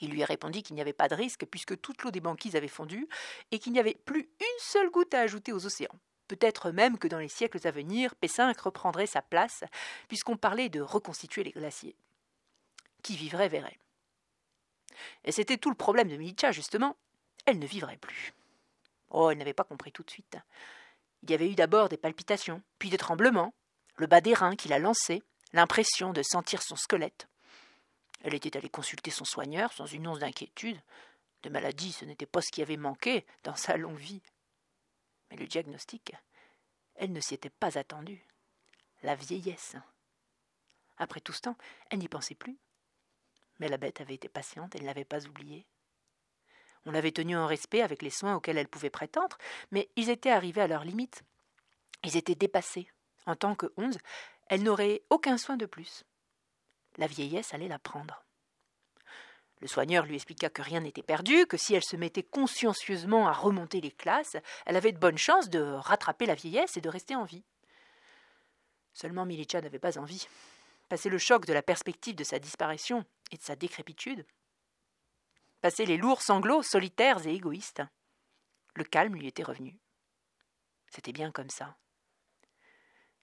Il 0.00 0.10
lui 0.10 0.24
répondit 0.24 0.62
qu'il 0.62 0.76
n'y 0.76 0.80
avait 0.80 0.92
pas 0.92 1.08
de 1.08 1.14
risque 1.14 1.46
puisque 1.46 1.80
toute 1.80 2.02
l'eau 2.02 2.10
des 2.10 2.20
banquises 2.20 2.56
avait 2.56 2.68
fondu 2.68 3.08
et 3.50 3.58
qu'il 3.58 3.72
n'y 3.72 3.80
avait 3.80 3.98
plus 4.04 4.30
une 4.40 4.60
seule 4.60 4.90
goutte 4.90 5.14
à 5.14 5.20
ajouter 5.20 5.52
aux 5.52 5.66
océans. 5.66 5.98
Peut-être 6.28 6.70
même 6.70 6.96
que 6.96 7.08
dans 7.08 7.18
les 7.18 7.28
siècles 7.28 7.66
à 7.66 7.72
venir, 7.72 8.14
P5 8.22 8.56
reprendrait 8.60 9.06
sa 9.06 9.22
place 9.22 9.64
puisqu'on 10.06 10.36
parlait 10.36 10.68
de 10.68 10.80
reconstituer 10.80 11.42
les 11.42 11.50
glaciers. 11.50 11.96
Qui 13.02 13.16
vivrait 13.16 13.48
verrait. 13.48 13.78
Et 15.24 15.32
c'était 15.32 15.58
tout 15.58 15.70
le 15.70 15.76
problème 15.76 16.08
de 16.08 16.16
Milicha, 16.16 16.52
justement. 16.52 16.96
Elle 17.46 17.58
ne 17.58 17.66
vivrait 17.66 17.96
plus. 17.96 18.32
Oh, 19.10 19.30
elle 19.30 19.38
n'avait 19.38 19.54
pas 19.54 19.64
compris 19.64 19.92
tout 19.92 20.02
de 20.02 20.10
suite. 20.10 20.36
Il 21.22 21.30
y 21.30 21.34
avait 21.34 21.50
eu 21.50 21.54
d'abord 21.54 21.88
des 21.88 21.96
palpitations, 21.96 22.62
puis 22.78 22.90
des 22.90 22.96
tremblements, 22.96 23.52
le 23.96 24.06
bas 24.06 24.20
des 24.20 24.34
reins 24.34 24.56
qui 24.56 24.68
la 24.68 24.78
lançait, 24.78 25.22
l'impression 25.52 26.12
de 26.12 26.22
sentir 26.22 26.62
son 26.62 26.76
squelette. 26.76 27.28
Elle 28.22 28.34
était 28.34 28.56
allée 28.56 28.68
consulter 28.68 29.10
son 29.10 29.24
soigneur 29.24 29.72
sans 29.72 29.86
une 29.86 30.06
once 30.06 30.18
d'inquiétude. 30.18 30.80
De 31.42 31.50
maladie, 31.50 31.92
ce 31.92 32.04
n'était 32.04 32.26
pas 32.26 32.42
ce 32.42 32.50
qui 32.50 32.62
avait 32.62 32.76
manqué 32.76 33.24
dans 33.44 33.56
sa 33.56 33.76
longue 33.76 33.98
vie. 33.98 34.22
Mais 35.30 35.36
le 35.36 35.46
diagnostic 35.46 36.12
Elle 36.96 37.12
ne 37.12 37.20
s'y 37.20 37.34
était 37.34 37.50
pas 37.50 37.78
attendue. 37.78 38.22
La 39.02 39.14
vieillesse. 39.14 39.76
Après 40.98 41.20
tout 41.20 41.32
ce 41.32 41.40
temps, 41.40 41.56
elle 41.90 42.00
n'y 42.00 42.08
pensait 42.08 42.34
plus. 42.34 42.58
Mais 43.58 43.68
la 43.68 43.78
bête 43.78 44.00
avait 44.02 44.14
été 44.14 44.28
patiente, 44.28 44.74
elle 44.74 44.82
ne 44.82 44.86
l'avait 44.86 45.04
pas 45.04 45.26
oubliée. 45.26 45.66
On 46.86 46.90
l'avait 46.90 47.12
tenue 47.12 47.36
en 47.36 47.46
respect 47.46 47.82
avec 47.82 48.02
les 48.02 48.10
soins 48.10 48.36
auxquels 48.36 48.58
elle 48.58 48.68
pouvait 48.68 48.90
prétendre, 48.90 49.36
mais 49.70 49.88
ils 49.96 50.10
étaient 50.10 50.30
arrivés 50.30 50.62
à 50.62 50.66
leur 50.66 50.84
limite. 50.84 51.22
Ils 52.04 52.16
étaient 52.16 52.34
dépassés. 52.34 52.88
En 53.26 53.36
tant 53.36 53.54
que 53.54 53.72
onze, 53.76 53.98
elle 54.50 54.64
n'aurait 54.64 55.02
aucun 55.10 55.38
soin 55.38 55.56
de 55.56 55.64
plus. 55.64 56.04
La 56.98 57.06
vieillesse 57.06 57.54
allait 57.54 57.68
la 57.68 57.78
prendre. 57.78 58.24
Le 59.60 59.68
soigneur 59.68 60.04
lui 60.04 60.16
expliqua 60.16 60.50
que 60.50 60.60
rien 60.60 60.80
n'était 60.80 61.04
perdu, 61.04 61.46
que 61.46 61.56
si 61.56 61.72
elle 61.74 61.84
se 61.84 61.96
mettait 61.96 62.24
consciencieusement 62.24 63.28
à 63.28 63.32
remonter 63.32 63.80
les 63.80 63.92
classes, 63.92 64.36
elle 64.66 64.76
avait 64.76 64.90
de 64.90 64.98
bonnes 64.98 65.18
chances 65.18 65.50
de 65.50 65.60
rattraper 65.60 66.26
la 66.26 66.34
vieillesse 66.34 66.76
et 66.76 66.80
de 66.80 66.88
rester 66.88 67.14
en 67.14 67.24
vie. 67.24 67.44
Seulement 68.92 69.24
Milicha 69.24 69.60
n'avait 69.60 69.78
pas 69.78 69.98
envie. 69.98 70.26
Passé 70.88 71.08
le 71.08 71.18
choc 71.18 71.46
de 71.46 71.52
la 71.52 71.62
perspective 71.62 72.16
de 72.16 72.24
sa 72.24 72.40
disparition 72.40 73.04
et 73.30 73.36
de 73.36 73.42
sa 73.42 73.54
décrépitude, 73.54 74.26
passé 75.60 75.86
les 75.86 75.96
lourds 75.96 76.22
sanglots 76.22 76.64
solitaires 76.64 77.24
et 77.24 77.34
égoïstes, 77.34 77.82
le 78.74 78.82
calme 78.82 79.14
lui 79.14 79.28
était 79.28 79.44
revenu. 79.44 79.78
C'était 80.88 81.12
bien 81.12 81.30
comme 81.30 81.50
ça. 81.50 81.76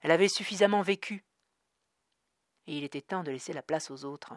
Elle 0.00 0.10
avait 0.10 0.28
suffisamment 0.28 0.82
vécu, 0.82 1.24
et 2.66 2.76
il 2.76 2.84
était 2.84 3.00
temps 3.00 3.24
de 3.24 3.30
laisser 3.30 3.52
la 3.52 3.62
place 3.62 3.90
aux 3.90 4.04
autres. 4.04 4.34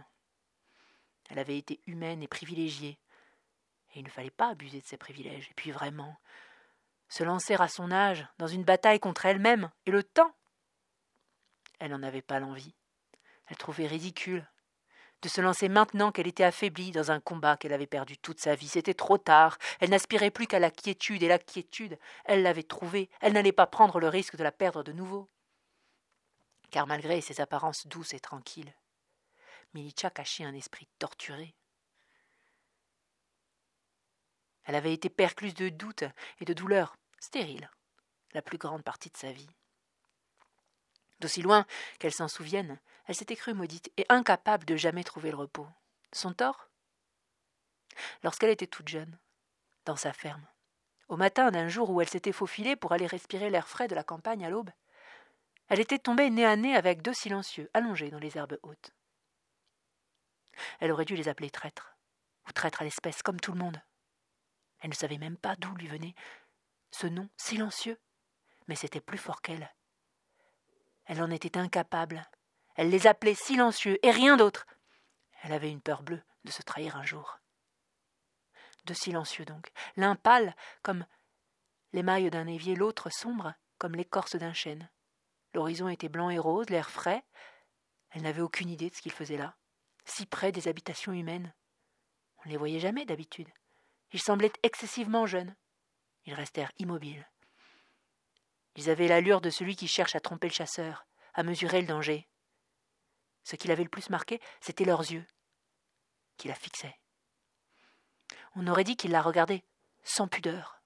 Elle 1.30 1.40
avait 1.40 1.58
été 1.58 1.82
humaine 1.86 2.24
et 2.24 2.28
privilégiée, 2.28 2.98
et 3.94 4.00
il 4.00 4.04
ne 4.04 4.10
fallait 4.10 4.30
pas 4.30 4.50
abuser 4.50 4.80
de 4.80 4.86
ses 4.86 4.98
privilèges. 4.98 5.50
Et 5.52 5.54
puis 5.54 5.72
vraiment, 5.72 6.18
se 7.10 7.24
lancer 7.24 7.56
à 7.56 7.68
son 7.68 7.92
âge 7.92 8.26
dans 8.38 8.48
une 8.48 8.64
bataille 8.64 9.02
contre 9.02 9.26
elle-même 9.26 9.70
et 9.86 9.92
le 9.92 10.02
temps. 10.02 10.34
Elle 11.80 11.92
n'en 11.92 12.04
avait 12.04 12.22
pas 12.22 12.40
l'envie. 12.40 12.74
Elle 13.48 13.58
trouvait 13.58 13.88
ridicule 13.88 14.50
de 15.22 15.28
se 15.28 15.42
lancer 15.42 15.68
maintenant 15.68 16.12
qu'elle 16.12 16.28
était 16.28 16.46
affaiblie 16.46 16.92
dans 16.92 17.12
un 17.12 17.20
combat 17.20 17.58
qu'elle 17.58 17.74
avait 17.74 17.86
perdu 17.86 18.18
toute 18.18 18.40
sa 18.40 18.56
vie. 18.56 18.70
C'était 18.70 18.94
trop 18.94 19.18
tard. 19.18 19.58
Elle 19.80 19.90
n'aspirait 19.90 20.32
plus 20.32 20.48
qu'à 20.48 20.60
la 20.60 20.72
quiétude, 20.72 21.22
et 21.22 21.28
la 21.28 21.38
quiétude, 21.38 22.00
elle 22.24 22.44
l'avait 22.44 22.64
trouvée. 22.64 23.10
Elle 23.20 23.34
n'allait 23.34 23.52
pas 23.52 23.68
prendre 23.68 24.00
le 24.00 24.08
risque 24.08 24.38
de 24.38 24.44
la 24.44 24.52
perdre 24.52 24.84
de 24.84 24.94
nouveau. 24.94 25.30
Car 26.72 26.88
malgré 26.88 27.22
ses 27.22 27.42
apparences 27.42 27.86
douces 27.88 28.14
et 28.14 28.20
tranquilles, 28.20 28.74
Milicha 29.74 30.10
cachait 30.10 30.44
un 30.44 30.54
esprit 30.54 30.88
torturé. 31.00 31.54
Elle 34.64 34.76
avait 34.76 34.94
été 34.94 35.10
percluse 35.10 35.54
de 35.54 35.70
doutes 35.70 36.06
et 36.40 36.46
de 36.46 36.54
douleurs 36.54 36.96
stériles 37.20 37.70
la 38.34 38.42
plus 38.42 38.58
grande 38.58 38.84
partie 38.84 39.10
de 39.10 39.18
sa 39.18 39.32
vie. 39.32 39.50
D'aussi 41.20 41.42
loin 41.42 41.66
qu'elle 42.00 42.14
s'en 42.14 42.28
souvienne, 42.28 42.80
elle 43.06 43.16
s'était 43.16 43.36
crue 43.36 43.54
maudite 43.54 43.92
et 43.98 44.06
incapable 44.10 44.66
de 44.66 44.76
jamais 44.76 45.04
trouver 45.04 45.32
le 45.32 45.38
repos. 45.38 45.68
Son 46.14 46.34
tort? 46.34 46.70
Lorsqu'elle 48.24 48.50
était 48.50 48.68
toute 48.68 48.88
jeune, 48.88 49.20
dans 49.86 49.98
sa 49.98 50.14
ferme, 50.14 50.48
au 51.10 51.18
matin 51.18 51.52
d'un 51.52 51.68
jour 51.68 51.90
où 51.90 52.02
elle 52.02 52.10
s'était 52.10 52.32
faufilée 52.32 52.76
pour 52.76 52.94
aller 52.94 53.08
respirer 53.08 53.50
l'air 53.50 53.68
frais 53.68 53.90
de 53.90 53.96
la 53.96 54.04
campagne 54.04 54.46
à 54.46 54.50
l'aube, 54.50 54.72
elle 55.72 55.80
était 55.80 56.00
tombée 56.00 56.30
nez 56.30 56.46
à 56.46 56.58
nez 56.58 56.76
avec 56.76 57.02
deux 57.02 57.14
silencieux 57.14 57.70
allongés 57.74 58.12
dans 58.12 58.20
les 58.20 58.38
herbes 58.38 58.60
hautes. 58.62 58.92
Elle 60.82 60.92
aurait 60.92 61.06
dû 61.06 61.16
les 61.16 61.30
appeler 61.30 61.50
traîtres, 61.50 61.96
ou 62.46 62.52
traîtres 62.52 62.82
à 62.82 62.84
l'espèce, 62.84 63.24
comme 63.24 63.40
tout 63.40 63.54
le 63.54 63.60
monde. 63.60 63.82
Elle 64.82 64.90
ne 64.90 64.96
savait 64.96 65.18
même 65.18 65.38
pas 65.38 65.56
d'où 65.56 65.74
lui 65.76 65.88
venait 65.88 66.14
ce 66.92 67.08
nom 67.08 67.30
silencieux, 67.38 67.98
mais 68.68 68.76
c'était 68.76 69.00
plus 69.00 69.18
fort 69.18 69.42
qu'elle. 69.42 69.74
Elle 71.06 71.24
en 71.24 71.32
était 71.32 71.58
incapable. 71.58 72.30
Elle 72.76 72.90
les 72.90 73.08
appelait 73.08 73.34
silencieux 73.34 73.98
et 74.06 74.12
rien 74.12 74.36
d'autre. 74.36 74.68
Elle 75.42 75.54
avait 75.54 75.72
une 75.72 75.82
peur 75.82 76.04
bleue 76.04 76.22
de 76.44 76.52
se 76.52 76.64
trahir 76.64 76.98
un 76.98 77.06
jour. 77.06 77.40
Deux 78.84 78.94
silencieux 78.94 79.46
donc, 79.46 79.72
l'un 79.96 80.18
pâle 80.18 80.54
comme 80.82 81.06
l'émail 81.94 82.30
d'un 82.30 82.48
évier, 82.48 82.76
l'autre 82.76 83.10
sombre 83.10 83.54
comme 83.78 83.96
l'écorce 83.96 84.36
d'un 84.36 84.52
chêne. 84.52 84.90
L'horizon 85.54 85.90
était 85.90 86.10
blanc 86.10 86.30
et 86.30 86.40
rose, 86.40 86.70
l'air 86.70 86.90
frais. 86.90 87.24
Elle 88.12 88.24
n'avait 88.24 88.42
aucune 88.42 88.70
idée 88.70 88.90
de 88.90 88.96
ce 88.96 89.02
qu'il 89.02 89.12
faisait 89.12 89.38
là 89.38 89.56
si 90.06 90.26
près 90.26 90.52
des 90.52 90.68
habitations 90.68 91.14
humaines. 91.14 91.54
On 92.38 92.48
ne 92.48 92.52
les 92.52 92.58
voyait 92.58 92.80
jamais 92.80 93.06
d'habitude. 93.06 93.50
Ils 94.12 94.22
semblaient 94.22 94.54
excessivement 94.64 95.26
jeunes. 95.26 95.56
Ils 96.26 96.34
restèrent 96.34 96.72
immobiles. 96.78 97.28
Ils 98.76 98.90
avaient 98.90 99.08
l'allure 99.08 99.42
de 99.42 99.50
celui 99.50 99.76
qui 99.76 99.88
cherche 99.88 100.16
à 100.16 100.20
tromper 100.20 100.48
le 100.48 100.54
chasseur, 100.54 101.06
à 101.34 101.44
mesurer 101.44 101.82
le 101.82 101.88
danger. 101.88 102.28
Ce 103.44 103.56
qui 103.56 103.68
l'avait 103.68 103.84
le 103.84 103.90
plus 103.90 104.10
marqué, 104.10 104.40
c'était 104.60 104.86
leurs 104.86 105.12
yeux, 105.12 105.26
qui 106.38 106.48
la 106.48 106.56
fixaient. 106.56 107.00
On 108.56 108.68
aurait 108.68 108.84
dit 108.84 108.96
qu'ils 108.96 109.12
la 109.12 109.22
regardaient 109.22 109.64
sans 110.04 110.28
pudeur, 110.28 110.82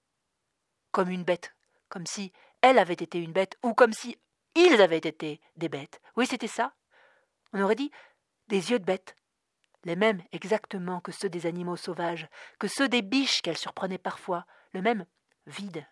comme 0.91 1.09
une 1.09 1.23
bête, 1.23 1.55
comme 1.89 2.05
si 2.05 2.31
elle 2.61 2.79
avait 2.79 2.93
été 2.93 3.19
une 3.19 3.33
bête, 3.33 3.57
ou 3.63 3.73
comme 3.73 3.93
si 3.93 4.17
ils 4.55 4.81
avaient 4.81 4.97
été 4.97 5.41
des 5.55 5.69
bêtes. 5.69 6.01
Oui, 6.15 6.25
c'était 6.25 6.47
ça. 6.47 6.73
On 7.53 7.61
aurait 7.61 7.75
dit 7.75 7.91
des 8.47 8.71
yeux 8.71 8.79
de 8.79 8.85
bête, 8.85 9.15
les 9.83 9.95
mêmes 9.95 10.23
exactement 10.31 10.99
que 10.99 11.11
ceux 11.11 11.29
des 11.29 11.45
animaux 11.45 11.77
sauvages, 11.77 12.27
que 12.59 12.67
ceux 12.67 12.89
des 12.89 13.01
biches 13.01 13.41
qu'elle 13.41 13.57
surprenait 13.57 13.97
parfois, 13.97 14.45
le 14.71 14.81
même 14.81 15.05
vide, 15.45 15.85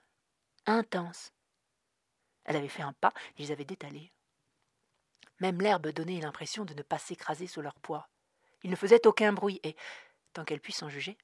intense. 0.65 1.31
Elle 2.45 2.57
avait 2.57 2.67
fait 2.67 2.81
un 2.81 2.93
pas, 2.93 3.13
ils 3.37 3.51
avaient 3.51 3.65
détalé. 3.65 4.11
Même 5.39 5.61
l'herbe 5.61 5.89
donnait 5.89 6.19
l'impression 6.19 6.65
de 6.65 6.73
ne 6.73 6.81
pas 6.81 6.97
s'écraser 6.97 7.47
sous 7.47 7.61
leur 7.61 7.75
poids. 7.75 8.09
Ils 8.63 8.71
ne 8.71 8.75
faisaient 8.75 9.07
aucun 9.07 9.33
bruit, 9.33 9.59
et, 9.63 9.75
tant 10.33 10.43
qu'elle 10.43 10.61
puisse 10.61 10.83
en 10.83 10.89
juger, 10.89 11.17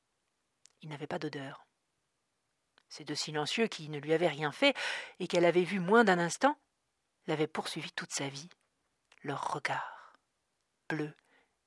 ils 0.82 0.90
n'avaient 0.90 1.08
pas 1.08 1.20
d'odeur. 1.20 1.66
Ces 2.88 3.04
deux 3.04 3.16
silencieux 3.16 3.68
qui 3.68 3.90
ne 3.90 4.00
lui 4.00 4.14
avaient 4.14 4.28
rien 4.28 4.52
fait, 4.52 4.76
et 5.20 5.28
qu'elle 5.28 5.46
avait 5.46 5.64
vus 5.64 5.80
moins 5.80 6.04
d'un 6.04 6.20
instant, 6.20 6.58
l'avaient 7.30 7.48
poursuivi 7.48 7.92
toute 7.92 8.12
sa 8.12 8.28
vie. 8.28 8.50
Leur 9.24 9.54
regard 9.54 10.00
bleu 10.90 11.14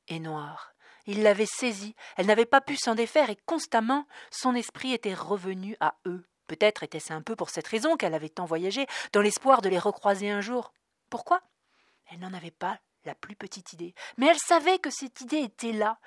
et 0.09 0.19
noir. 0.19 0.75
Il 1.07 1.23
l'avait 1.23 1.47
saisie, 1.47 1.97
elle 2.17 2.27
n'avait 2.27 2.47
pas 2.47 2.61
pu 2.61 2.77
s'en 2.77 2.95
défaire, 2.95 3.31
et 3.31 3.39
constamment 3.47 4.07
son 4.31 4.55
esprit 4.55 4.93
était 4.93 5.15
revenu 5.15 5.77
à 5.81 5.95
eux. 6.07 6.25
Peut-être 6.47 6.83
était-ce 6.83 7.13
un 7.13 7.23
peu 7.23 7.35
pour 7.35 7.51
cette 7.51 7.67
raison 7.67 7.97
qu'elle 7.97 8.15
avait 8.15 8.29
tant 8.29 8.45
voyagé, 8.45 8.87
dans 9.13 9.23
l'espoir 9.23 9.63
de 9.63 9.69
les 9.69 9.79
recroiser 9.79 10.31
un 10.31 10.41
jour. 10.41 10.73
Pourquoi? 11.09 11.41
Elle 12.11 12.21
n'en 12.21 12.35
avait 12.35 12.51
pas 12.51 12.79
la 13.05 13.15
plus 13.15 13.35
petite 13.35 13.73
idée, 13.73 13.95
mais 14.17 14.27
elle 14.27 14.39
savait 14.39 14.79
que 14.79 14.91
cette 14.91 15.21
idée 15.23 15.39
était 15.39 15.73
là, 15.73 15.99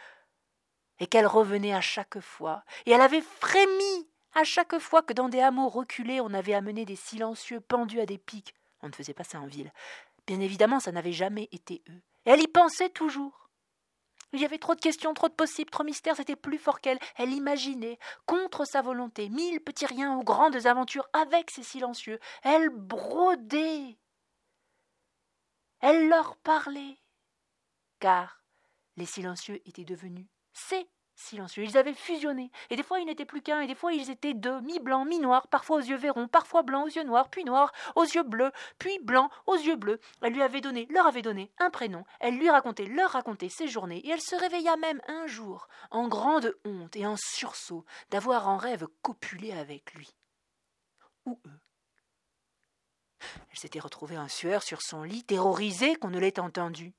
et 0.99 1.07
qu'elle 1.07 1.27
revenait 1.27 1.73
à 1.73 1.81
chaque 1.81 2.19
fois, 2.19 2.63
et 2.85 2.91
elle 2.91 3.01
avait 3.01 3.21
frémi 3.21 4.09
à 4.33 4.43
chaque 4.43 4.77
fois 4.79 5.01
que 5.01 5.13
dans 5.13 5.29
des 5.29 5.41
hameaux 5.41 5.69
reculés 5.69 6.21
on 6.21 6.33
avait 6.33 6.53
amené 6.53 6.85
des 6.85 6.95
silencieux 6.95 7.59
pendus 7.59 7.99
à 7.99 8.05
des 8.05 8.17
pics. 8.17 8.53
On 8.85 8.89
ne 8.89 8.93
faisait 8.93 9.15
pas 9.15 9.23
ça 9.23 9.39
en 9.39 9.47
ville. 9.47 9.73
Bien 10.27 10.39
évidemment, 10.39 10.79
ça 10.79 10.91
n'avait 10.91 11.11
jamais 11.11 11.49
été 11.51 11.81
eux. 11.89 12.01
Elle 12.23 12.39
y 12.41 12.47
pensait 12.47 12.89
toujours. 12.89 13.49
Il 14.31 14.39
y 14.39 14.45
avait 14.45 14.59
trop 14.59 14.75
de 14.75 14.79
questions, 14.79 15.15
trop 15.15 15.27
de 15.27 15.33
possibles, 15.33 15.71
trop 15.71 15.81
de 15.81 15.87
mystères, 15.87 16.15
c'était 16.15 16.35
plus 16.35 16.59
fort 16.59 16.81
qu'elle. 16.81 16.99
Elle 17.17 17.33
imaginait, 17.33 17.97
contre 18.27 18.63
sa 18.63 18.83
volonté, 18.83 19.29
mille 19.29 19.59
petits 19.59 19.87
riens 19.87 20.15
ou 20.17 20.23
grandes 20.23 20.67
aventures 20.67 21.09
avec 21.13 21.49
ces 21.49 21.63
silencieux. 21.63 22.19
Elle 22.43 22.69
brodait. 22.69 23.97
Elle 25.79 26.07
leur 26.07 26.37
parlait. 26.37 26.99
Car 27.99 28.43
les 28.97 29.07
silencieux 29.07 29.67
étaient 29.67 29.83
devenus 29.83 30.27
ses 30.53 30.87
silencieux. 31.15 31.63
Ils 31.63 31.77
avaient 31.77 31.93
fusionné, 31.93 32.51
et 32.69 32.75
des 32.75 32.83
fois 32.83 32.99
ils 32.99 33.05
n'étaient 33.05 33.25
plus 33.25 33.41
qu'un, 33.41 33.61
et 33.61 33.67
des 33.67 33.75
fois 33.75 33.93
ils 33.93 34.09
étaient 34.09 34.33
deux, 34.33 34.61
mi-blancs, 34.61 35.07
mi-noirs, 35.07 35.47
parfois 35.47 35.77
aux 35.77 35.81
yeux 35.81 35.97
verrons, 35.97 36.27
parfois 36.27 36.63
blancs 36.63 36.85
aux 36.85 36.89
yeux 36.89 37.03
noirs, 37.03 37.29
puis 37.29 37.43
noirs 37.43 37.71
aux 37.95 38.03
yeux 38.03 38.23
bleus, 38.23 38.51
puis 38.79 38.99
blancs 38.99 39.31
aux 39.45 39.55
yeux 39.55 39.75
bleus. 39.75 39.99
Elle 40.21 40.33
lui 40.33 40.41
avait 40.41 40.61
donné, 40.61 40.87
leur 40.89 41.07
avait 41.07 41.21
donné 41.21 41.51
un 41.57 41.69
prénom, 41.69 42.03
elle 42.19 42.37
lui 42.37 42.49
racontait, 42.49 42.85
leur 42.85 43.11
racontait 43.11 43.49
ses 43.49 43.67
journées, 43.67 44.05
et 44.05 44.09
elle 44.09 44.21
se 44.21 44.35
réveilla 44.35 44.77
même 44.77 45.01
un 45.07 45.27
jour, 45.27 45.67
en 45.91 46.07
grande 46.07 46.55
honte 46.65 46.95
et 46.95 47.05
en 47.05 47.15
sursaut, 47.17 47.85
d'avoir 48.09 48.47
en 48.47 48.57
rêve 48.57 48.87
copulé 49.01 49.51
avec 49.51 49.93
lui. 49.93 50.15
Ou 51.25 51.39
eux. 51.45 51.59
Elle 53.51 53.57
s'était 53.57 53.79
retrouvée 53.79 54.17
en 54.17 54.27
sueur 54.27 54.63
sur 54.63 54.81
son 54.81 55.03
lit, 55.03 55.23
terrorisée 55.23 55.95
qu'on 55.95 56.09
ne 56.09 56.19
l'ait 56.19 56.39
entendue. 56.39 56.93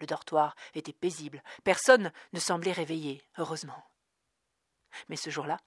Le 0.00 0.06
dortoir 0.06 0.56
était 0.74 0.92
paisible. 0.92 1.42
Personne 1.62 2.10
ne 2.32 2.40
semblait 2.40 2.72
réveillé, 2.72 3.22
heureusement. 3.38 3.84
Mais 5.08 5.16
ce 5.16 5.30
jour-là, 5.30 5.58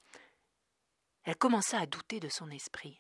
elle 1.23 1.37
commença 1.37 1.79
à 1.79 1.85
douter 1.85 2.19
de 2.19 2.29
son 2.29 2.49
esprit. 2.49 2.99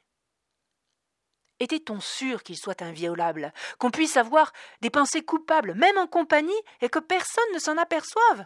Était-on 1.59 1.99
sûr 1.99 2.43
qu'il 2.43 2.57
soit 2.57 2.81
inviolable, 2.81 3.53
qu'on 3.79 3.91
puisse 3.91 4.17
avoir 4.17 4.53
des 4.81 4.89
pensées 4.89 5.23
coupables, 5.23 5.75
même 5.75 5.97
en 5.97 6.07
compagnie, 6.07 6.51
et 6.81 6.89
que 6.89 6.99
personne 6.99 7.53
ne 7.53 7.59
s'en 7.59 7.77
aperçoive? 7.77 8.45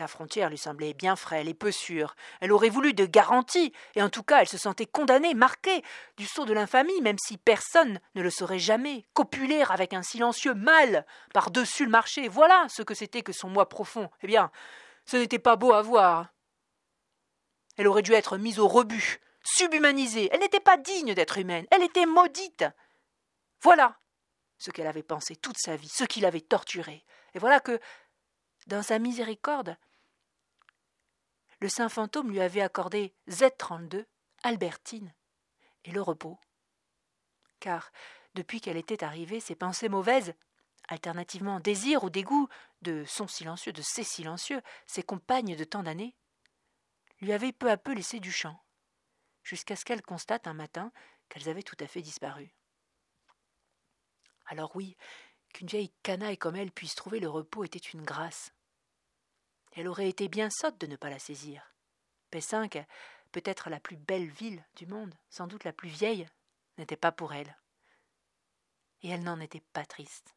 La 0.00 0.08
frontière 0.08 0.48
lui 0.48 0.56
semblait 0.56 0.94
bien 0.94 1.14
frêle 1.14 1.46
et 1.46 1.52
peu 1.52 1.70
sûre. 1.70 2.16
Elle 2.40 2.52
aurait 2.52 2.70
voulu 2.70 2.94
de 2.94 3.04
garanties, 3.04 3.74
et 3.94 4.02
en 4.02 4.08
tout 4.08 4.22
cas 4.22 4.40
elle 4.40 4.48
se 4.48 4.56
sentait 4.56 4.86
condamnée, 4.86 5.34
marquée 5.34 5.84
du 6.16 6.24
sceau 6.24 6.46
de 6.46 6.54
l'infamie, 6.54 7.02
même 7.02 7.18
si 7.22 7.36
personne 7.36 8.00
ne 8.14 8.22
le 8.22 8.30
saurait 8.30 8.58
jamais. 8.58 9.04
Copuler 9.12 9.62
avec 9.68 9.92
un 9.92 10.02
silencieux 10.02 10.54
mâle 10.54 11.04
par-dessus 11.34 11.84
le 11.84 11.90
marché, 11.90 12.28
voilà 12.28 12.64
ce 12.70 12.80
que 12.80 12.94
c'était 12.94 13.20
que 13.20 13.34
son 13.34 13.50
moi 13.50 13.68
profond. 13.68 14.08
Eh 14.22 14.26
bien, 14.26 14.50
ce 15.04 15.18
n'était 15.18 15.38
pas 15.38 15.56
beau 15.56 15.74
à 15.74 15.82
voir. 15.82 16.28
Elle 17.76 17.86
aurait 17.86 18.00
dû 18.00 18.14
être 18.14 18.38
mise 18.38 18.58
au 18.58 18.68
rebut, 18.68 19.20
subhumanisée. 19.42 20.30
Elle 20.32 20.40
n'était 20.40 20.60
pas 20.60 20.78
digne 20.78 21.12
d'être 21.12 21.36
humaine, 21.36 21.66
elle 21.70 21.82
était 21.82 22.06
maudite. 22.06 22.64
Voilà 23.60 23.98
ce 24.56 24.70
qu'elle 24.70 24.86
avait 24.86 25.02
pensé 25.02 25.36
toute 25.36 25.58
sa 25.58 25.76
vie, 25.76 25.90
ce 25.90 26.04
qui 26.04 26.20
l'avait 26.20 26.40
torturée. 26.40 27.04
Et 27.34 27.38
voilà 27.38 27.60
que, 27.60 27.78
dans 28.66 28.82
sa 28.82 28.98
miséricorde, 28.98 29.76
le 31.60 31.68
saint 31.68 31.88
fantôme 31.88 32.30
lui 32.30 32.40
avait 32.40 32.62
accordé 32.62 33.14
Z32, 33.28 34.06
Albertine, 34.42 35.12
et 35.84 35.92
le 35.92 36.00
repos. 36.00 36.38
Car, 37.60 37.92
depuis 38.34 38.60
qu'elle 38.60 38.76
était 38.76 39.04
arrivée, 39.04 39.40
ses 39.40 39.54
pensées 39.54 39.88
mauvaises, 39.88 40.34
alternativement 40.88 41.60
désir 41.60 42.04
ou 42.04 42.10
dégoût 42.10 42.48
de 42.82 43.04
son 43.04 43.28
silencieux, 43.28 43.72
de 43.72 43.82
ses 43.82 44.04
silencieux, 44.04 44.62
ses 44.86 45.02
compagnes 45.02 45.56
de 45.56 45.64
tant 45.64 45.82
d'années, 45.82 46.16
lui 47.20 47.32
avaient 47.32 47.52
peu 47.52 47.70
à 47.70 47.76
peu 47.76 47.92
laissé 47.92 48.18
du 48.18 48.32
champ, 48.32 48.58
jusqu'à 49.42 49.76
ce 49.76 49.84
qu'elle 49.84 50.02
constate 50.02 50.46
un 50.46 50.54
matin 50.54 50.92
qu'elles 51.28 51.48
avaient 51.48 51.62
tout 51.62 51.76
à 51.80 51.86
fait 51.86 52.02
disparu. 52.02 52.50
Alors 54.46 54.74
oui, 54.74 54.96
qu'une 55.52 55.68
vieille 55.68 55.92
canaille 56.02 56.38
comme 56.38 56.56
elle 56.56 56.72
puisse 56.72 56.94
trouver 56.94 57.20
le 57.20 57.28
repos 57.28 57.64
était 57.64 57.78
une 57.78 58.02
grâce. 58.02 58.52
Elle 59.72 59.88
aurait 59.88 60.08
été 60.08 60.28
bien 60.28 60.50
sotte 60.50 60.80
de 60.80 60.86
ne 60.86 60.96
pas 60.96 61.10
la 61.10 61.18
saisir. 61.18 61.74
P5, 62.32 62.84
peut-être 63.32 63.70
la 63.70 63.80
plus 63.80 63.96
belle 63.96 64.28
ville 64.28 64.64
du 64.76 64.86
monde, 64.86 65.14
sans 65.28 65.46
doute 65.46 65.64
la 65.64 65.72
plus 65.72 65.88
vieille, 65.88 66.26
n'était 66.78 66.96
pas 66.96 67.12
pour 67.12 67.32
elle. 67.32 67.56
Et 69.02 69.08
elle 69.08 69.22
n'en 69.22 69.40
était 69.40 69.62
pas 69.72 69.84
triste. 69.84 70.34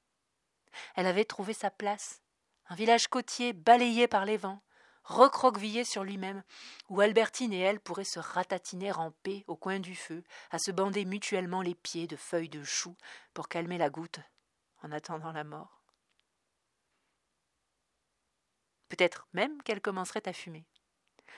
Elle 0.95 1.07
avait 1.07 1.25
trouvé 1.25 1.53
sa 1.53 1.69
place, 1.69 2.21
un 2.69 2.75
village 2.75 3.07
côtier 3.07 3.53
balayé 3.53 4.07
par 4.07 4.25
les 4.25 4.37
vents, 4.37 4.61
recroquevillé 5.03 5.83
sur 5.83 6.03
lui-même, 6.03 6.43
où 6.89 7.01
Albertine 7.01 7.53
et 7.53 7.59
elle 7.59 7.79
pourraient 7.79 8.03
se 8.03 8.19
ratatiner 8.19 8.91
en 8.93 9.11
paix 9.23 9.43
au 9.47 9.55
coin 9.55 9.79
du 9.79 9.95
feu, 9.95 10.23
à 10.51 10.59
se 10.59 10.71
bander 10.71 11.05
mutuellement 11.05 11.61
les 11.61 11.75
pieds 11.75 12.07
de 12.07 12.15
feuilles 12.15 12.49
de 12.49 12.63
choux 12.63 12.95
pour 13.33 13.49
calmer 13.49 13.77
la 13.77 13.89
goutte 13.89 14.19
en 14.81 14.91
attendant 14.91 15.31
la 15.31 15.43
mort. 15.43 15.82
Peut-être 18.93 19.27
même 19.33 19.59
qu'elle 19.63 19.81
commencerait 19.81 20.27
à 20.27 20.33
fumer. 20.33 20.67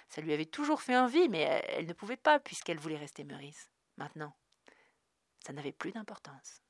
Ça 0.09 0.19
lui 0.19 0.33
avait 0.33 0.45
toujours 0.45 0.81
fait 0.81 0.97
envie, 0.97 1.29
mais 1.29 1.63
elle 1.69 1.85
ne 1.85 1.93
pouvait 1.93 2.17
pas 2.17 2.37
puisqu'elle 2.37 2.79
voulait 2.79 2.97
rester 2.97 3.23
Meurice. 3.23 3.69
Maintenant, 3.95 4.35
ça 5.39 5.53
n'avait 5.53 5.71
plus 5.71 5.93
d'importance. 5.93 6.61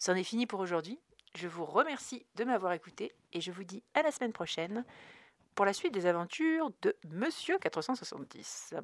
C'en 0.00 0.16
est 0.16 0.24
fini 0.24 0.48
pour 0.48 0.58
aujourd'hui. 0.58 1.00
Je 1.36 1.46
vous 1.46 1.64
remercie 1.64 2.26
de 2.34 2.42
m'avoir 2.42 2.72
écouté 2.72 3.14
et 3.32 3.40
je 3.40 3.52
vous 3.52 3.62
dis 3.62 3.84
à 3.94 4.02
la 4.02 4.10
semaine 4.10 4.32
prochaine 4.32 4.84
pour 5.54 5.64
la 5.64 5.72
suite 5.72 5.94
des 5.94 6.06
aventures 6.06 6.72
de 6.82 6.96
Monsieur 7.04 7.56
470. 7.58 8.74